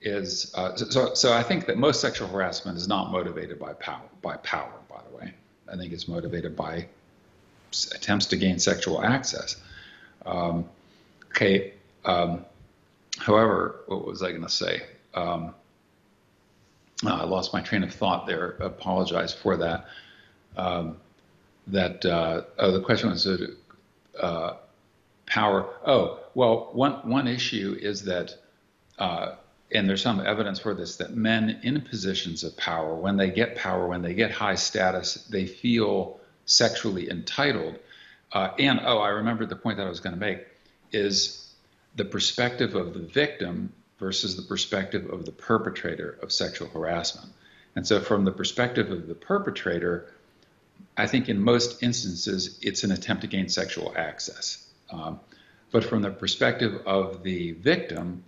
[0.01, 4.01] is, uh, so, so I think that most sexual harassment is not motivated by power,
[4.21, 5.33] by power, by the way.
[5.71, 6.87] I think it's motivated by
[7.95, 9.55] attempts to gain sexual access.
[10.25, 10.65] Um,
[11.27, 11.73] okay.
[12.05, 12.45] Um,
[13.17, 14.83] however, what was I going to say?
[15.13, 15.55] Um,
[17.05, 18.51] I lost my train of thought there.
[18.59, 19.87] Apologize for that.
[20.55, 20.97] Um,
[21.67, 23.27] that uh, oh, the question was
[24.19, 24.55] uh,
[25.25, 25.69] power.
[25.85, 28.35] Oh, well, one one issue is that,
[28.99, 29.35] uh,
[29.71, 33.55] and there's some evidence for this, that men in positions of power, when they get
[33.55, 37.79] power, when they get high status, they feel sexually entitled.
[38.31, 40.45] Uh, and oh, I remember the point that I was going to make
[40.91, 41.53] is
[41.95, 47.29] the perspective of the victim versus the perspective of the perpetrator of sexual harassment.
[47.75, 50.12] And so, from the perspective of the perpetrator,
[50.95, 54.67] I think in most instances, it's an attempt to gain sexual access.
[54.91, 55.19] Um,
[55.71, 58.23] but from the perspective of the victim,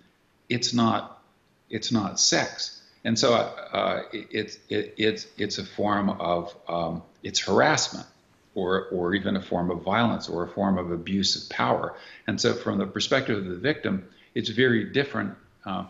[0.49, 1.21] it's not,
[1.69, 2.81] it's not sex.
[3.03, 8.07] And so uh, it, it, it's, it's a form of, um, it's harassment
[8.55, 11.95] or, or even a form of violence or a form of abuse of power.
[12.25, 15.35] And so from the perspective of the victim, it's very different,
[15.65, 15.85] uh,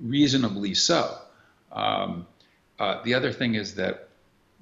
[0.00, 1.18] reasonably so.
[1.72, 2.26] Um,
[2.78, 4.09] uh, the other thing is that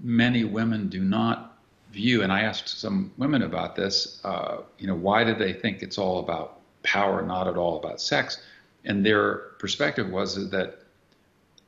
[0.01, 1.59] many women do not
[1.93, 5.83] view, and I asked some women about this, uh, you know, why do they think
[5.83, 8.41] it's all about power, not at all about sex?
[8.85, 10.79] And their perspective was that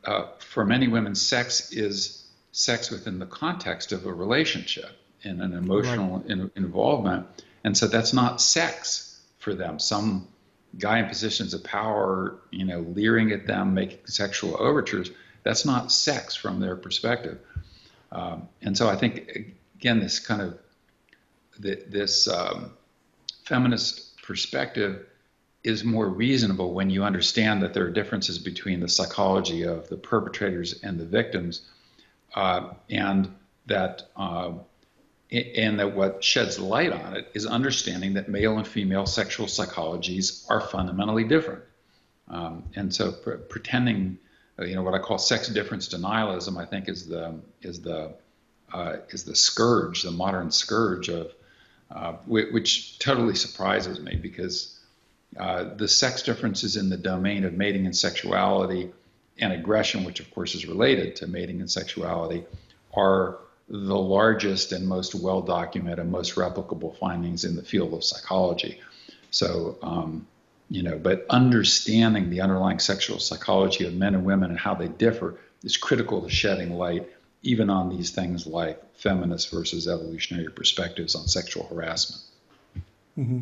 [0.04, 4.90] uh, for many women, sex is sex within the context of a relationship
[5.24, 6.30] and an emotional right.
[6.30, 7.26] in, involvement.
[7.64, 9.78] And so that's not sex for them.
[9.78, 10.28] Some
[10.78, 15.10] guy in positions of power, you know, leering at them, making sexual overtures,
[15.42, 17.38] that's not sex from their perspective.
[18.12, 20.58] Um, and so I think, again, this kind of
[21.58, 22.72] this um,
[23.44, 25.06] feminist perspective
[25.62, 29.96] is more reasonable when you understand that there are differences between the psychology of the
[29.96, 31.62] perpetrators and the victims,
[32.34, 33.34] uh, and
[33.66, 34.52] that uh,
[35.30, 40.44] and that what sheds light on it is understanding that male and female sexual psychologies
[40.48, 41.62] are fundamentally different.
[42.28, 44.18] Um, and so pre- pretending
[44.68, 46.60] you know what I call sex difference denialism.
[46.60, 48.14] I think is the is the
[48.72, 51.32] uh, is the scourge, the modern scourge of
[51.90, 54.78] uh, which totally surprises me because
[55.38, 58.90] uh, the sex differences in the domain of mating and sexuality
[59.38, 62.44] and aggression, which of course is related to mating and sexuality,
[62.94, 63.38] are
[63.68, 68.80] the largest and most well documented and most replicable findings in the field of psychology.
[69.30, 70.26] So, um,
[70.70, 74.88] you know, but understanding the underlying sexual psychology of men and women and how they
[74.88, 77.08] differ is critical to shedding light
[77.42, 82.22] even on these things like feminist versus evolutionary perspectives on sexual harassment.
[83.18, 83.40] Mm-hmm.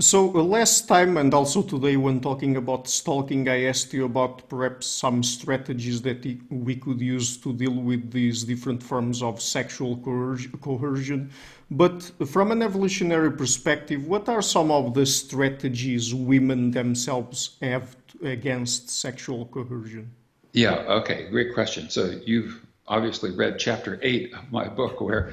[0.00, 4.48] So uh, last time and also today when talking about stalking, I asked you about
[4.48, 9.98] perhaps some strategies that we could use to deal with these different forms of sexual
[9.98, 11.30] coercion.
[11.70, 18.88] But from an evolutionary perspective, what are some of the strategies women themselves have against
[18.88, 20.10] sexual coercion?
[20.54, 21.90] Yeah, okay, great question.
[21.90, 25.32] So you've obviously read chapter eight of my book, where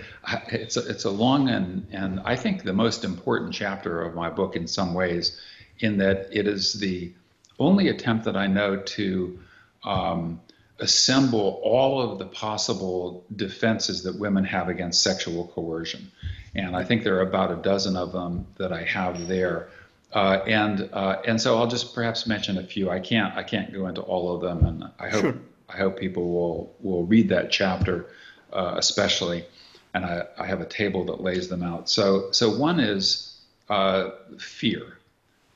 [0.49, 4.29] it's a, it's a long and, and I think the most important chapter of my
[4.29, 5.37] book in some ways,
[5.79, 7.11] in that it is the
[7.59, 9.39] only attempt that I know to
[9.83, 10.39] um,
[10.79, 16.11] assemble all of the possible defenses that women have against sexual coercion.
[16.55, 19.69] And I think there are about a dozen of them that I have there.
[20.13, 22.89] Uh, and uh, and so I'll just perhaps mention a few.
[22.89, 25.35] I can't I can't go into all of them, and I hope sure.
[25.69, 28.07] I hope people will will read that chapter,
[28.53, 29.45] uh, especially,
[29.93, 31.89] and I, I have a table that lays them out.
[31.89, 33.37] So so one is
[33.69, 34.97] uh, fear.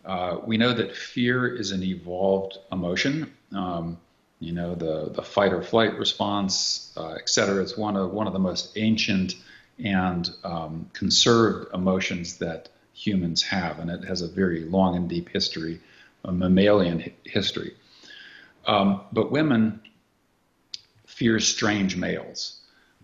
[0.04, 3.32] Uh, we know that fear is an evolved emotion.
[3.56, 3.98] Um,
[4.40, 7.62] you know the the fight or flight response, uh, et cetera.
[7.62, 9.36] It's one of one of the most ancient
[9.84, 15.30] and um, conserved emotions that humans have, and it has a very long and deep
[15.30, 15.80] history,
[16.26, 17.76] a mammalian history.
[18.68, 19.82] Um, but women
[21.22, 22.60] fear strange males,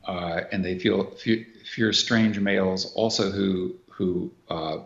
[0.08, 4.80] uh, and they feel fear, strange males also who who uh,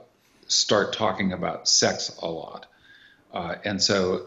[0.48, 2.66] start talking about sex a lot,
[3.34, 4.24] uh, and so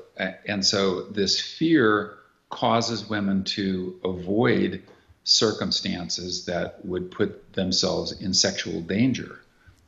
[0.47, 2.15] and so this fear
[2.49, 4.83] causes women to avoid
[5.25, 9.39] circumstances that would put themselves in sexual danger.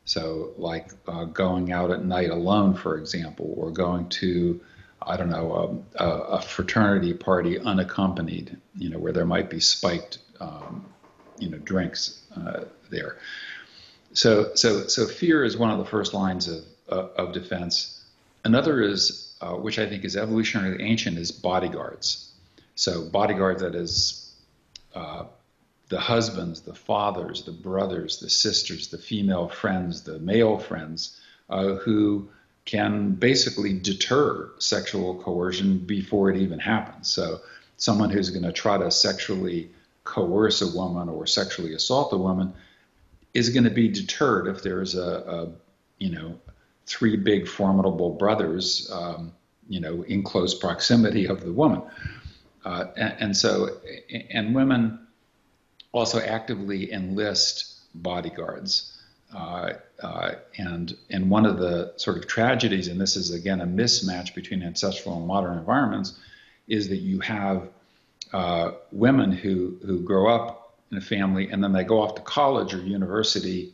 [0.05, 4.61] So, like uh, going out at night alone, for example, or going to
[5.07, 10.19] I don't know, a, a, fraternity party unaccompanied, you know, where there might be spiked,
[10.39, 10.85] um,
[11.39, 13.17] you know, drinks uh, there.
[14.13, 18.03] So, so, so fear is one of the first lines of, uh, of defense.
[18.43, 22.33] Another is, uh, which I think is evolutionarily ancient, is bodyguards.
[22.75, 24.33] So, bodyguards that is
[24.93, 25.25] uh,
[25.89, 31.75] the husbands, the fathers, the brothers, the sisters, the female friends, the male friends, uh,
[31.75, 32.29] who
[32.67, 37.07] can basically deter sexual coercion before it even happens.
[37.07, 37.39] So,
[37.77, 39.71] someone who's going to try to sexually
[40.03, 42.53] coerce a woman or sexually assault a woman
[43.33, 45.51] is going to be deterred if there's a, a
[45.97, 46.39] you know,
[46.85, 49.33] three big formidable brothers, um,
[49.69, 51.81] you know, in close proximity of the woman.
[52.65, 53.69] Uh, and, and so,
[54.31, 54.99] and women
[55.91, 58.96] also actively enlist bodyguards.
[59.33, 63.65] Uh, uh, and and one of the sort of tragedies, and this is again a
[63.65, 66.17] mismatch between ancestral and modern environments,
[66.67, 67.69] is that you have
[68.31, 72.21] uh, women who who grow up in a family and then they go off to
[72.21, 73.73] college or university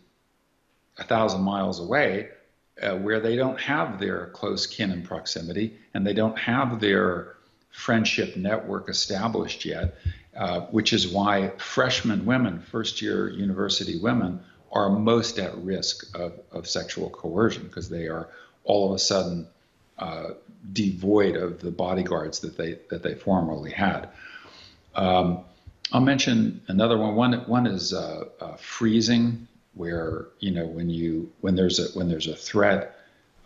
[0.97, 2.29] a thousand miles away,
[2.81, 7.35] uh, where they don't have their close kin and proximity, and they don't have their
[7.71, 9.95] friendship network established yet,
[10.37, 14.39] uh, which is why freshman women, first year university women,
[14.73, 18.27] are most at risk of, of sexual coercion because they are
[18.63, 19.47] all of a sudden
[19.99, 20.31] uh,
[20.71, 24.09] devoid of the bodyguards that they that they formerly had.
[24.95, 25.39] Um,
[25.91, 27.15] I'll mention another one.
[27.15, 32.09] One one is uh, uh, freezing, where you know when you when there's a when
[32.09, 32.97] there's a threat,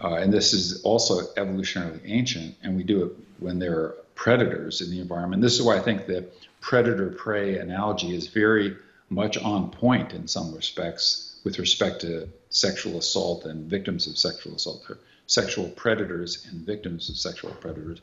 [0.02, 4.82] uh, and this is also evolutionarily ancient, and we do it when there are predators
[4.82, 5.42] in the environment.
[5.42, 6.26] This is why I think the
[6.62, 8.78] predator prey analogy is very
[9.10, 14.56] much on point in some respects with respect to sexual assault and victims of sexual
[14.56, 14.98] assault, or
[15.28, 18.02] sexual predators and victims of sexual predators,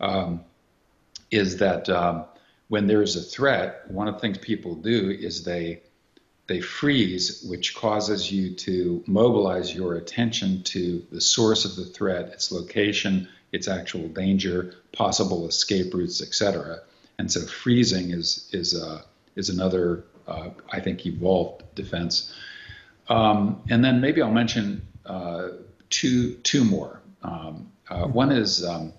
[0.00, 0.40] um,
[1.30, 2.24] is that um,
[2.68, 5.80] when there is a threat, one of the things people do is they
[6.46, 12.28] they freeze, which causes you to mobilize your attention to the source of the threat,
[12.28, 16.80] its location, its actual danger, possible escape routes, etc.
[17.18, 19.02] And so freezing is is uh,
[19.36, 22.32] is another uh, I think, evolved defense.
[23.08, 25.48] Um, and then maybe I'll mention uh,
[25.90, 27.00] two, two more.
[27.22, 28.92] Um, uh, one is um,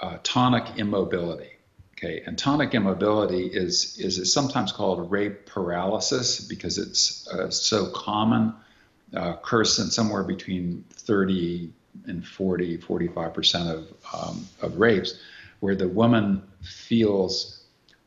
[0.00, 1.50] uh, tonic immobility.
[1.96, 8.54] Okay, and tonic immobility is, is, sometimes called rape paralysis because it's uh, so common,
[9.16, 11.72] uh, occurs in somewhere between 30
[12.06, 15.18] and 40, 45% of, um, of rapes,
[15.58, 17.64] where the woman feels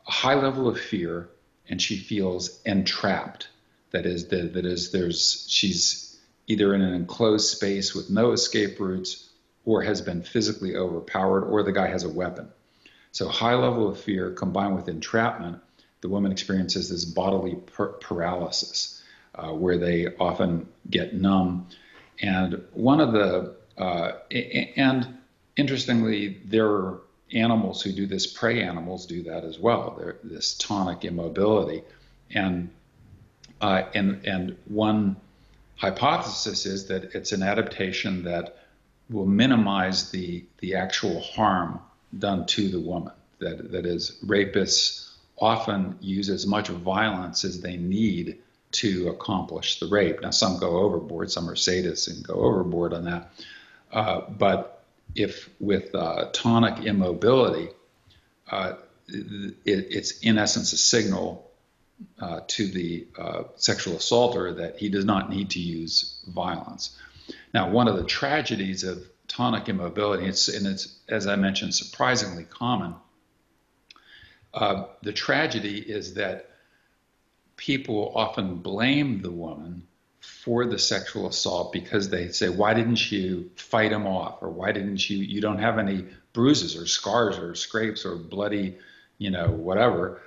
[0.08, 1.30] a high level of fear,
[1.72, 3.48] and she feels entrapped.
[3.92, 8.80] That is, that, that is, there's she's either in an enclosed space with no escape
[8.80, 9.30] routes,
[9.64, 12.50] or has been physically overpowered, or the guy has a weapon.
[13.12, 15.62] So high level of fear combined with entrapment,
[16.02, 19.02] the woman experiences this bodily per- paralysis,
[19.36, 21.68] uh, where they often get numb.
[22.22, 24.12] And one of the uh,
[24.76, 25.18] and
[25.56, 27.02] interestingly, there are
[27.34, 28.28] animals who do this.
[28.28, 29.96] Prey animals do that as well.
[29.98, 31.84] They're this tonic immobility,
[32.34, 32.70] and
[33.60, 35.16] uh, and and one
[35.76, 38.58] hypothesis is that it's an adaptation that
[39.10, 41.80] will minimize the the actual harm
[42.18, 43.14] done to the woman.
[43.40, 48.38] That that is, rapists often use as much violence as they need
[48.72, 50.22] to accomplish the rape.
[50.22, 53.32] Now, some go overboard, some are sadists and go overboard on that.
[53.92, 54.81] Uh, but
[55.16, 57.70] if with uh, tonic immobility,
[58.50, 58.74] uh,
[59.08, 61.52] it, it's in essence a signal
[62.20, 66.98] uh, to the uh, sexual assaulter that he does not need to use violence.
[67.54, 72.44] Now, one of the tragedies of tonic immobility, it's, and it's, as I mentioned, surprisingly
[72.44, 72.96] common.
[74.54, 76.50] Uh, the tragedy is that
[77.56, 79.88] people often blame the woman
[80.22, 84.42] for the sexual assault because they say, why didn't you fight him off?
[84.42, 88.78] Or why didn't you, you don't have any bruises or scars or scrapes or bloody,
[89.18, 90.22] you know, whatever.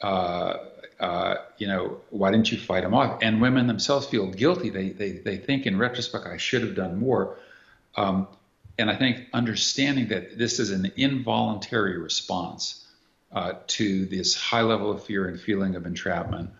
[0.00, 0.56] Uh,
[0.98, 3.20] uh, you know, why didn't you fight him off?
[3.22, 4.70] And women themselves feel guilty.
[4.70, 7.38] They, they, they think in retrospect, I should have done more.
[7.96, 8.26] Um,
[8.76, 12.84] and I think understanding that this is an involuntary response
[13.30, 16.50] uh, to this high level of fear and feeling of entrapment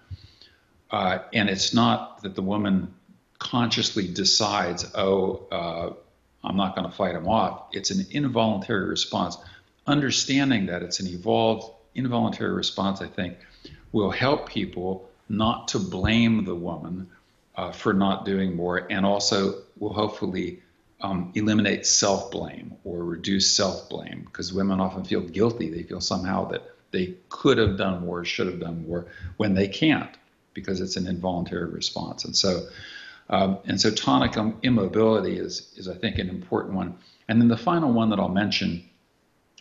[0.91, 2.95] uh, and it's not that the woman
[3.39, 5.93] consciously decides, oh, uh,
[6.43, 7.69] I'm not going to fight him off.
[7.73, 9.37] It's an involuntary response.
[9.87, 13.37] Understanding that it's an evolved involuntary response, I think,
[13.93, 17.09] will help people not to blame the woman
[17.57, 20.63] uh, for not doing more, and also will hopefully
[21.01, 25.69] um, eliminate self blame or reduce self blame because women often feel guilty.
[25.69, 29.69] They feel somehow that they could have done more, should have done more when they
[29.69, 30.11] can't
[30.61, 32.25] because it's an involuntary response.
[32.25, 32.69] And so,
[33.31, 36.99] um, and so tonic immobility is, is, I think, an important one.
[37.29, 38.85] And then the final one that I'll mention,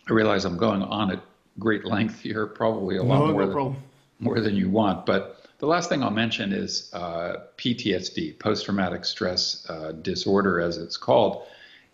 [0.08, 1.20] I realize I'm going on at
[1.58, 3.76] great length here, probably a lot no, more, no than,
[4.20, 5.06] more than you want.
[5.06, 10.78] But the last thing I'll mention is uh, PTSD, post traumatic stress uh, disorder, as
[10.78, 11.42] it's called.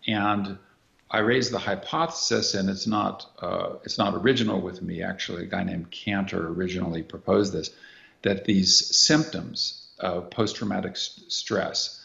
[0.07, 0.59] And
[1.11, 5.03] I raised the hypothesis, and it's not uh, it's not original with me.
[5.03, 7.71] Actually, a guy named Cantor originally proposed this
[8.25, 12.05] that these symptoms of post traumatic st- stress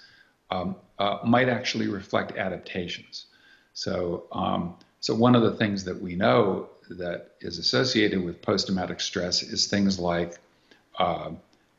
[0.51, 3.25] um, uh, might actually reflect adaptations.
[3.73, 8.67] So, um, so one of the things that we know that is associated with post
[8.67, 10.37] traumatic stress is things like
[10.97, 11.31] uh,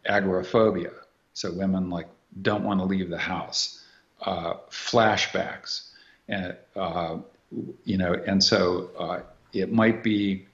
[0.06, 0.92] agoraphobia.
[1.34, 2.08] So women like
[2.40, 3.84] don't want to leave the house,
[4.22, 5.90] uh, flashbacks,
[6.28, 7.18] and uh,
[7.84, 9.20] you know, and so uh,
[9.52, 10.46] it might be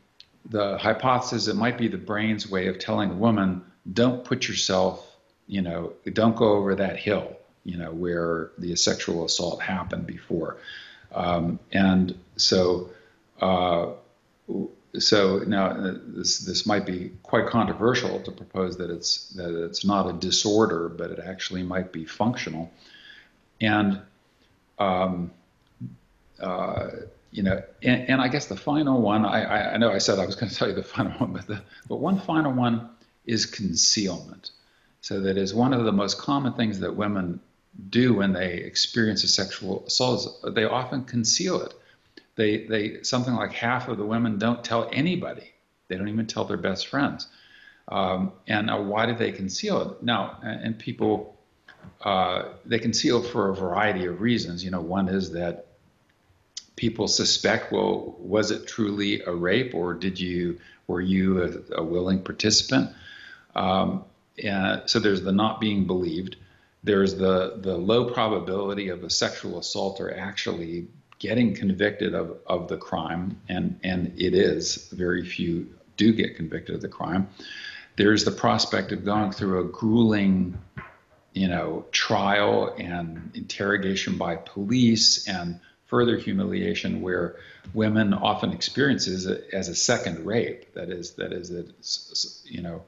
[0.51, 1.49] the hypothesis.
[1.49, 3.63] It might be the brain's way of telling a woman
[3.93, 5.17] don't put yourself,
[5.47, 10.59] you know, don't go over that hill, you know, where the sexual assault happened before.
[11.15, 12.91] Um, and so,
[13.41, 13.91] uh,
[14.99, 19.85] so now uh, this this might be quite controversial to propose that it's that it's
[19.85, 22.71] not a disorder, but it actually might be functional.
[23.61, 24.01] And
[24.79, 25.31] um,
[26.41, 26.89] uh,
[27.31, 30.27] you know, and, and, I guess the final one, I, I know I said I
[30.27, 32.91] was going to tell you the final one, but the but one final one
[33.27, 34.51] is concealment.
[35.01, 37.41] So that is one of the most common things that women
[37.91, 40.45] do when they experience a sexual assault.
[40.55, 41.75] They often conceal it.
[42.37, 45.53] They, they, something like half of the women don't tell anybody.
[45.89, 47.29] They don't even tell their best friends.
[47.89, 50.03] Um, and now, why do they conceal it?
[50.03, 51.37] Now, and people,
[52.03, 54.65] uh, they conceal for a variety of reasons.
[54.65, 55.67] You know, one is that
[56.75, 60.59] people suspect, well, was it truly a rape, or did you,
[60.89, 62.91] were you a, a willing participant?
[63.57, 64.05] Um,
[64.87, 66.37] so there's the not being believed.
[66.85, 70.89] There's the the low probability of a sexual assaulter actually
[71.19, 76.75] getting convicted of, of the crime, and and it is very few do get convicted
[76.75, 77.29] of the crime.
[77.97, 80.59] There's the prospect of going through a grueling,
[81.33, 87.37] you know, trial and interrogation by police and further humiliation where
[87.73, 90.75] women often experiences as a second rape.
[90.75, 91.73] That is, that is, that
[92.45, 92.83] you know,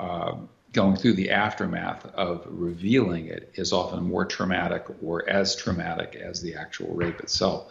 [0.00, 0.34] uh,
[0.72, 6.40] going through the aftermath of revealing it is often more traumatic or as traumatic as
[6.40, 7.70] the actual rape itself.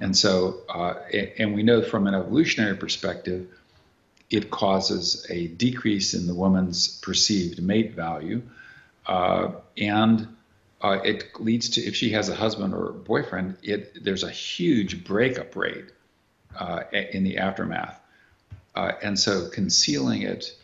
[0.00, 0.94] And so, uh,
[1.38, 3.48] and we know from an evolutionary perspective,
[4.30, 8.42] it causes a decrease in the woman's perceived mate value,
[9.06, 10.28] uh, and
[10.80, 15.04] uh, it leads to if she has a husband or boyfriend, it there's a huge
[15.04, 15.86] breakup rate
[16.56, 17.98] uh, in the aftermath,
[18.76, 20.54] uh, and so concealing it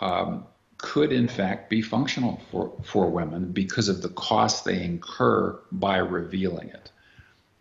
[0.00, 0.44] um,
[0.78, 5.98] could in fact be functional for for women because of the cost they incur by
[5.98, 6.90] revealing it,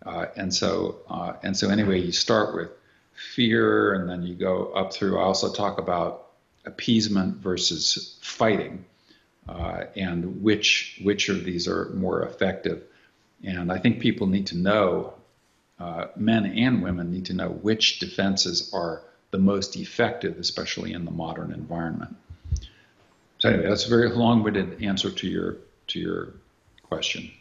[0.06, 2.70] uh, and so uh, and so anyway, you start with
[3.36, 5.20] fear, and then you go up through.
[5.20, 6.28] I also talk about
[6.66, 8.86] appeasement versus fighting,
[9.48, 12.84] uh, and which which of these are more effective.
[13.44, 15.14] And I think people need to know,
[15.80, 21.06] uh, men and women need to know which defenses are the most effective, especially in
[21.06, 22.16] the modern environment.
[23.40, 26.34] So anyway, that's a very long-winded answer to your to your
[26.84, 27.32] question.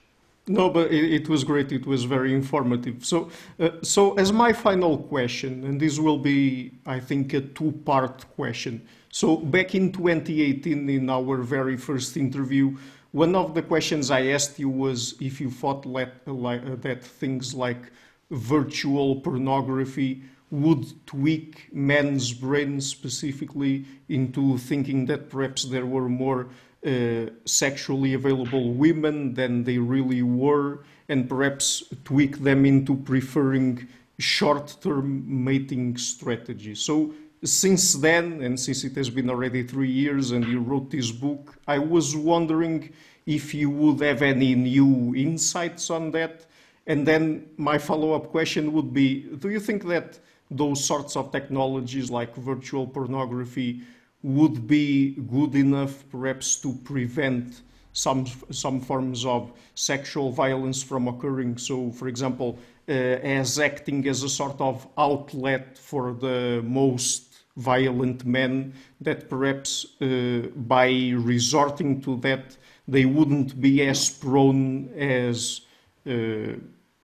[0.46, 1.72] No, but it, it, was great.
[1.72, 3.04] It was very informative.
[3.04, 3.30] So,
[3.60, 8.80] uh, so as my final question, and this will be, I think, a two-part question.
[9.10, 12.78] So, back in 2018, in our very first interview,
[13.12, 17.04] one of the questions I asked you was if you thought let, like, uh, that
[17.04, 17.92] things like
[18.30, 26.48] virtual pornography would tweak men's brains specifically into thinking that perhaps there were more
[26.86, 33.86] uh, sexually available women than they really were, and perhaps tweak them into preferring
[34.18, 36.80] short-term mating strategies.
[36.80, 37.12] So
[37.44, 41.56] since then, and since it has been already three years and you wrote this book,
[41.66, 42.92] I was wondering
[43.26, 46.46] if you would have any new insights on that.
[46.86, 50.18] And then my follow-up question would be, do you think that
[50.50, 53.80] those sorts of technologies like virtual pornography
[54.22, 61.58] would be good enough perhaps to prevent some some forms of sexual violence from occurring.
[61.58, 67.24] So, for example, uh, as acting as a sort of outlet for the most
[67.56, 75.62] violent men, that perhaps uh, by resorting to that, they wouldn't be as prone as
[76.06, 76.52] uh,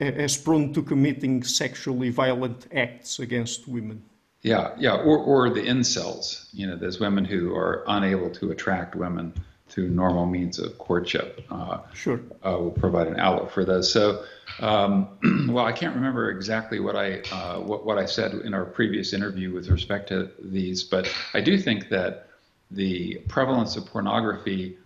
[0.04, 4.02] as prone to committing sexually violent acts against women.
[4.42, 8.94] Yeah, yeah, or, or the incels, you know, those women who are unable to attract
[8.94, 9.32] women
[9.68, 11.44] through normal means of courtship.
[11.50, 12.20] Uh, sure.
[12.44, 13.90] Uh, will provide an outlet for those.
[13.90, 14.24] So,
[14.60, 15.08] um,
[15.50, 19.12] well, I can't remember exactly what I uh, what, what I said in our previous
[19.12, 22.28] interview with respect to these, but I do think that
[22.70, 24.76] the prevalence of pornography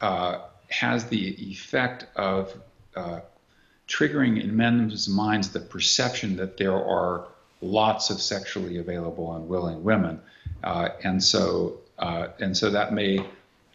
[0.00, 2.58] uh, has the effect of
[2.96, 3.20] uh,
[3.88, 7.26] triggering in men's minds the perception that there are
[7.60, 10.20] lots of sexually available and willing women,
[10.62, 13.24] uh, and so uh, and so that may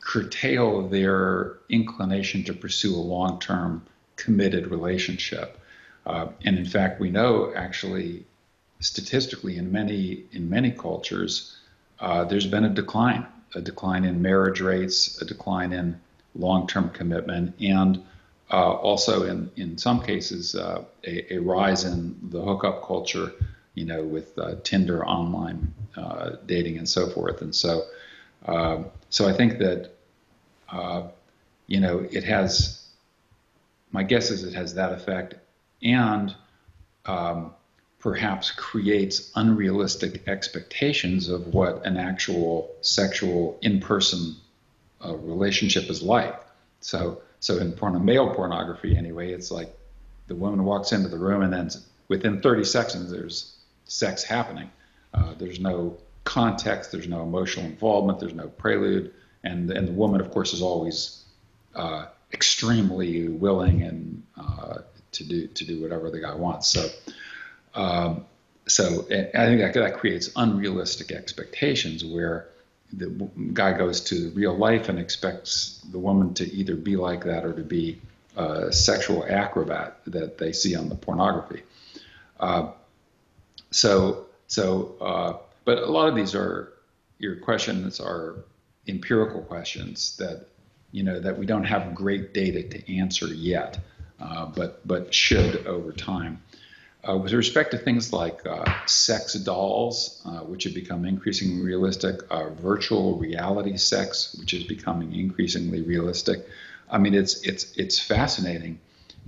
[0.01, 3.85] curtail their inclination to pursue a long-term
[4.15, 5.59] committed relationship.
[6.05, 8.25] Uh, and in fact, we know actually
[8.79, 11.57] statistically in many in many cultures,
[11.99, 15.99] uh, there's been a decline, a decline in marriage rates, a decline in
[16.35, 18.01] long-term commitment, and
[18.51, 23.31] uh, also in in some cases uh, a, a, rise in the hookup culture
[23.79, 27.41] you know, with uh, Tinder, online uh, dating, and so forth.
[27.41, 27.83] And so,
[28.45, 29.91] uh, so I think that,
[30.69, 31.03] uh,
[31.67, 32.75] you know, it has.
[33.91, 35.35] My guess is it has that effect,
[35.81, 36.35] and
[37.05, 37.53] um,
[37.99, 44.35] perhaps creates unrealistic expectations of what an actual sexual in-person
[45.03, 46.39] uh, relationship is like.
[46.81, 49.73] So, so in porn, male pornography, anyway, it's like
[50.27, 51.69] the woman walks into the room, and then
[52.07, 54.69] within 30 seconds, there's sex happening.
[55.13, 59.13] Uh, there's no context, there's no emotional involvement, there's no prelude,
[59.43, 61.23] and and the woman, of course, is always
[61.75, 64.79] uh, extremely willing and uh,
[65.13, 66.67] to do to do whatever the guy wants.
[66.67, 66.89] So.
[67.75, 68.25] Um,
[68.67, 72.49] so I think that, that creates unrealistic expectations where
[72.93, 73.07] the
[73.53, 77.53] guy goes to real life and expects the woman to either be like that or
[77.53, 78.01] to be
[78.35, 81.63] a sexual acrobat that they see on the pornography.
[82.39, 82.71] Uh,
[83.71, 86.73] so, so, uh, but a lot of these are
[87.19, 88.37] your questions are
[88.87, 90.47] empirical questions that
[90.91, 93.77] you know that we don't have great data to answer yet,
[94.19, 96.41] uh, but but should over time.
[97.07, 102.19] Uh, with respect to things like uh, sex dolls, uh, which have become increasingly realistic,
[102.29, 106.45] uh, virtual reality sex, which is becoming increasingly realistic,
[106.89, 108.79] I mean it's it's it's fascinating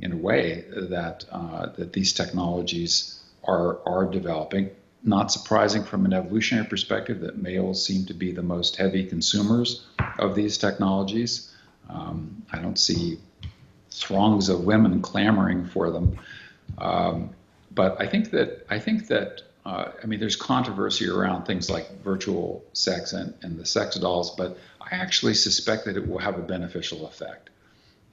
[0.01, 4.71] in a way that uh, that these technologies are are developing.
[5.03, 9.87] Not surprising from an evolutionary perspective that males seem to be the most heavy consumers
[10.19, 11.51] of these technologies.
[11.89, 13.17] Um, I don't see
[13.91, 16.19] throngs of women clamoring for them.
[16.77, 17.31] Um,
[17.73, 22.01] but I think that I think that uh, I mean, there's controversy around things like
[22.01, 26.37] virtual sex and, and the sex dolls, but I actually suspect that it will have
[26.39, 27.51] a beneficial effect,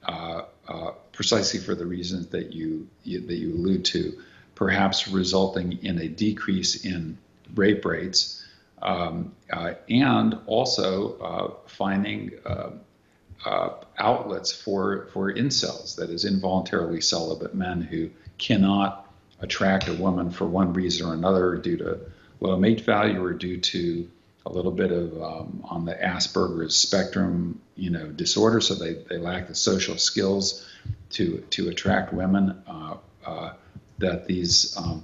[0.03, 4.21] uh, uh, precisely for the reasons that you, you, that you allude to,
[4.53, 7.17] perhaps resulting in a decrease in
[7.55, 8.45] rape rates,
[8.83, 17.55] um, uh, and also uh, finding uh, outlets for for incels, that is, involuntarily celibate
[17.55, 19.08] men who cannot
[19.41, 21.99] attract a woman for one reason or another due to
[22.39, 24.09] low mate value or due to
[24.45, 28.61] a little bit of um, on the Asperger's spectrum, you know, disorder.
[28.61, 30.65] So they, they lack the social skills
[31.11, 32.61] to to attract women.
[32.67, 33.53] Uh, uh,
[33.99, 35.03] that these um,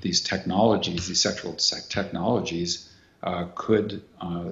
[0.00, 4.50] these technologies, these sexual technologies, uh, could uh,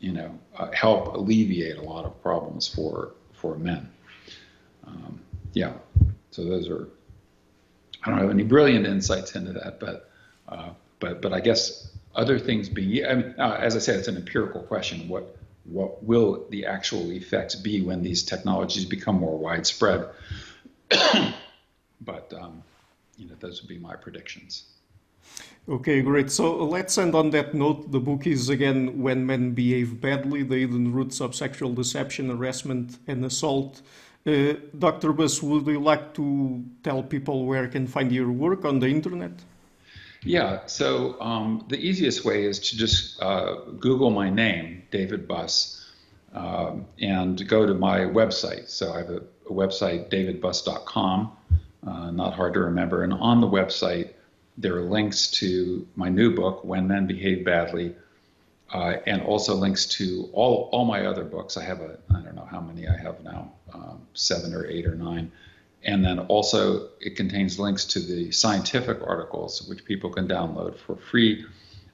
[0.00, 3.90] you know uh, help alleviate a lot of problems for for men.
[4.86, 5.20] Um,
[5.52, 5.74] yeah,
[6.30, 6.88] so those are
[8.06, 10.10] I don't have any brilliant insights into that, but
[10.48, 14.08] uh, but but I guess other things being, I mean, uh, as I said, it's
[14.08, 15.08] an empirical question.
[15.08, 20.08] What what will the actual effects be when these technologies become more widespread?
[22.00, 22.62] but um,
[23.16, 24.64] you know, those would be my predictions.
[25.68, 26.30] Okay, great.
[26.30, 27.90] So let's end on that note.
[27.90, 32.98] The book is again When Men Behave Badly The Hidden Roots of Sexual Deception, Harassment,
[33.08, 33.82] and Assault.
[34.26, 35.12] Uh, Dr.
[35.12, 39.32] Buss, would you like to tell people where can find your work on the internet?
[40.24, 45.84] Yeah, so um, the easiest way is to just uh, Google my name, David Buss,
[46.34, 48.68] um, and go to my website.
[48.68, 51.32] So I have a, a website, davidbuss.com,
[51.86, 53.04] uh, not hard to remember.
[53.04, 54.14] And on the website,
[54.58, 57.94] there are links to my new book, When Men Behave Badly,
[58.72, 61.56] uh, and also links to all all my other books.
[61.56, 64.86] I have a I don't know how many I have now, um, seven or eight
[64.86, 65.30] or nine,
[65.84, 70.96] and then also it contains links to the scientific articles which people can download for
[70.96, 71.44] free,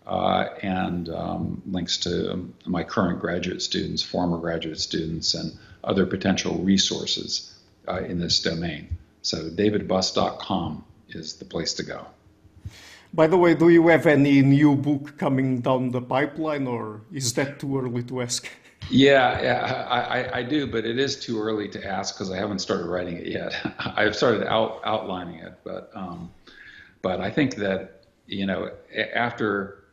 [0.07, 5.53] uh, and um, links to my current graduate students, former graduate students, and
[5.85, 7.59] other potential resources
[7.89, 8.97] uh, in this domain.
[9.23, 12.07] So davidbuss.com is the place to go.
[13.15, 17.35] By the way, do you have any new book coming down the pipeline, or is
[17.35, 18.49] that too early to ask?
[18.89, 22.59] Yeah, yeah, I, I do, but it is too early to ask because I haven't
[22.59, 23.55] started writing it yet.
[23.79, 26.31] I've started out outlining it, but um,
[27.01, 28.71] but I think that you know
[29.15, 29.85] after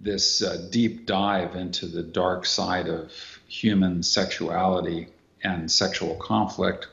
[0.00, 3.12] this uh, deep dive into the dark side of
[3.46, 5.08] human sexuality
[5.42, 6.88] and sexual conflict,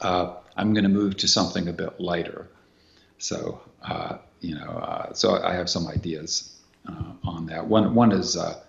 [0.00, 2.48] uh, I'm going to move to something a bit lighter.
[3.18, 6.56] So uh, you know, uh, so I have some ideas
[6.88, 7.66] uh, on that.
[7.66, 8.60] One one is uh,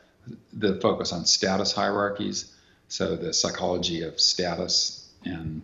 [0.54, 2.54] the focus on status hierarchies,
[2.88, 5.62] so the psychology of status, and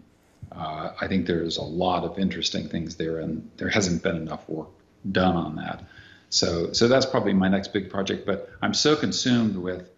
[0.51, 4.47] uh, I think there's a lot of interesting things there, and there hasn't been enough
[4.47, 4.69] work
[5.11, 5.83] done on that.
[6.29, 8.25] So so that's probably my next big project.
[8.25, 9.89] But I'm so consumed with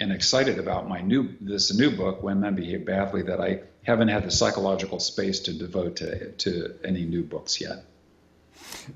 [0.00, 4.08] and excited about my new this new book, When Men Behave Badly, that I haven't
[4.08, 7.84] had the psychological space to devote to to any new books yet.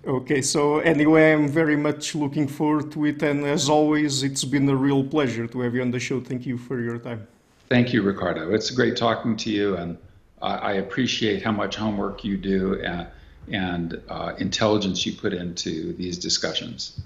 [0.06, 3.22] Okay, so anyway, I'm very much looking forward to it.
[3.22, 6.20] And as always, it's been a real pleasure to have you on the show.
[6.20, 7.26] Thank you for your time.
[7.68, 8.52] Thank you, Ricardo.
[8.52, 9.76] It's great talking to you.
[9.76, 9.98] And
[10.40, 13.06] I appreciate how much homework you do and,
[13.52, 17.00] and uh, intelligence you put into these discussions.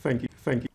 [0.00, 0.28] Thank you.
[0.42, 0.68] Thank you.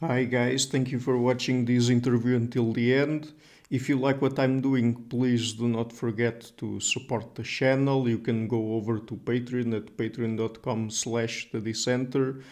[0.00, 0.66] Hi, guys.
[0.66, 3.32] Thank you for watching this interview until the end.
[3.70, 8.08] If you like what I'm doing, please do not forget to support the channel.
[8.08, 12.42] You can go over to Patreon at patreon.com slash the dissenter.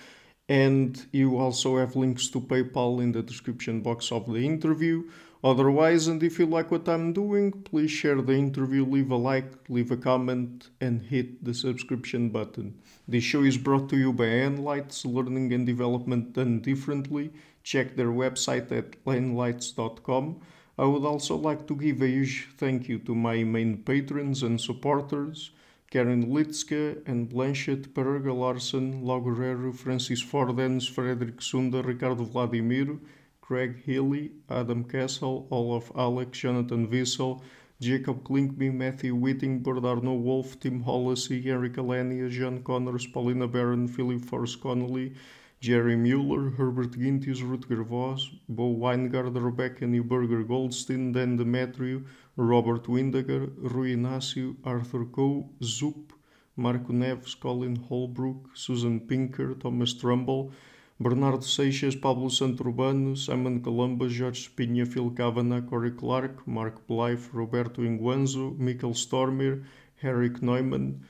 [0.49, 5.11] And you also have links to PayPal in the description box of the interview.
[5.43, 9.53] Otherwise, and if you like what I'm doing, please share the interview, leave a like,
[9.69, 12.79] leave a comment, and hit the subscription button.
[13.09, 17.33] This show is brought to you by Enlites, Learning and Development Done Differently.
[17.64, 20.41] Check their website at enlites.com.
[20.79, 24.61] I would also like to give a huge thank you to my main patrons and
[24.61, 25.51] supporters
[25.91, 33.01] Karen Litzke and Blanchett, Pereira Larson, Lagorero, Francis Fordens, Frederick Sunda, Ricardo Vladimiro,
[33.41, 37.41] Craig Healy, Adam Castle, Olaf Alex, Jonathan Wissel,
[37.81, 44.20] Jacob Klinkby, Matthew Whitting, Bernardo Wolf, Tim Hollacy, Eric Alenia, John Connors, Paulina Barron, Philip
[44.20, 45.14] Forrest Connolly,
[45.61, 52.05] Jerry Mueller, Herbert Gintis, Rutger Voss, Bo Winegard, Rebecca Newberger Goldstein, Dan Demetriou,
[52.37, 56.13] Robert Windager, Rui Inácio, Arthur Coe, Zup,
[56.57, 60.53] Marco Neves, Colin Holbrook, Susan Pinker, Thomas Trumbull,
[61.01, 67.83] Bernardo Seixas, Pablo Santurbano, Simon Columba, Jorge Spinha, Phil Kavanagh, Corey Clark, Mark Blythe, Roberto
[67.83, 69.65] Inguanzo, Michael Stormir,
[70.05, 71.05] Eric Neumann,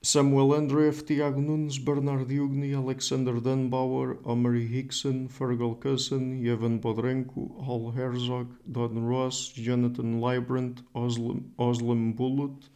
[0.00, 7.90] Samuel Andreev, Tiago Nunes, Bernard Yugni, Alexander Dunbauer, Omari Hickson, Fergal Cusson, Yevon Bodrenko, Hal
[7.90, 12.68] Herzog, Don Ross, Jonathan Librant, Oslam, Oslam Bullitt,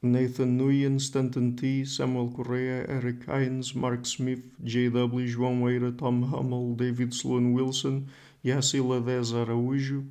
[0.00, 6.76] Nathan Nguyen, Stanton T, Samuel Correa, Eric Hines, Mark Smith, J.W., João Eira, Tom Hummel,
[6.76, 8.08] David Sloan Wilson,
[8.42, 10.08] Yassila Dez Araújo,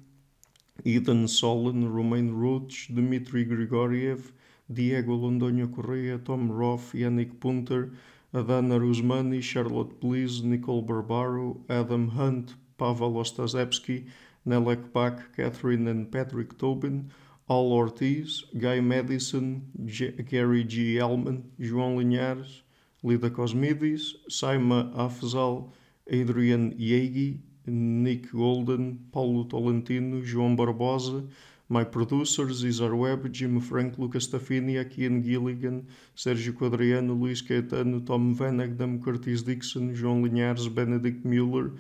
[0.86, 4.34] Ethan Solon, Romain Roach, Dmitry Grigoriev,
[4.70, 7.93] Diego Londonho Correa, Tom Roth, Yannick Punter,
[8.34, 14.07] Adana Rusmani, Charlotte Bliss, Nicole Barbaro, Adam Hunt, Pavel Ostazewski,
[14.45, 17.09] Nelek Bach, Catherine and Patrick Tobin,
[17.49, 20.99] Al Ortiz, Guy Madison, G Gary G.
[20.99, 22.61] Elman, João Linhares,
[23.03, 25.72] Lida Cosmides, Saima Afzal,
[26.11, 31.26] Adrian Yegi, Nick Golden, Paulo Tolentino, João Barbosa,
[31.70, 38.34] my producers Isar Webb, Jim Frank, Lucas Tafini, Akian Gilligan, Sérgio Quadriano, Luís Caetano, Tom
[38.34, 41.72] Van Egdam, Curtis Dixon, João Linhares, Benedict Mueller,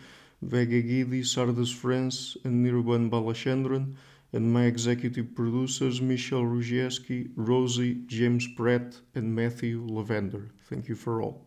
[0.41, 3.95] Vega Guidi, Sardas France, and Nirban Balachandran,
[4.33, 10.49] and my executive producers Michelle Rugieski, Rosie, James Pratt, and Matthew Lavender.
[10.69, 11.46] Thank you for all.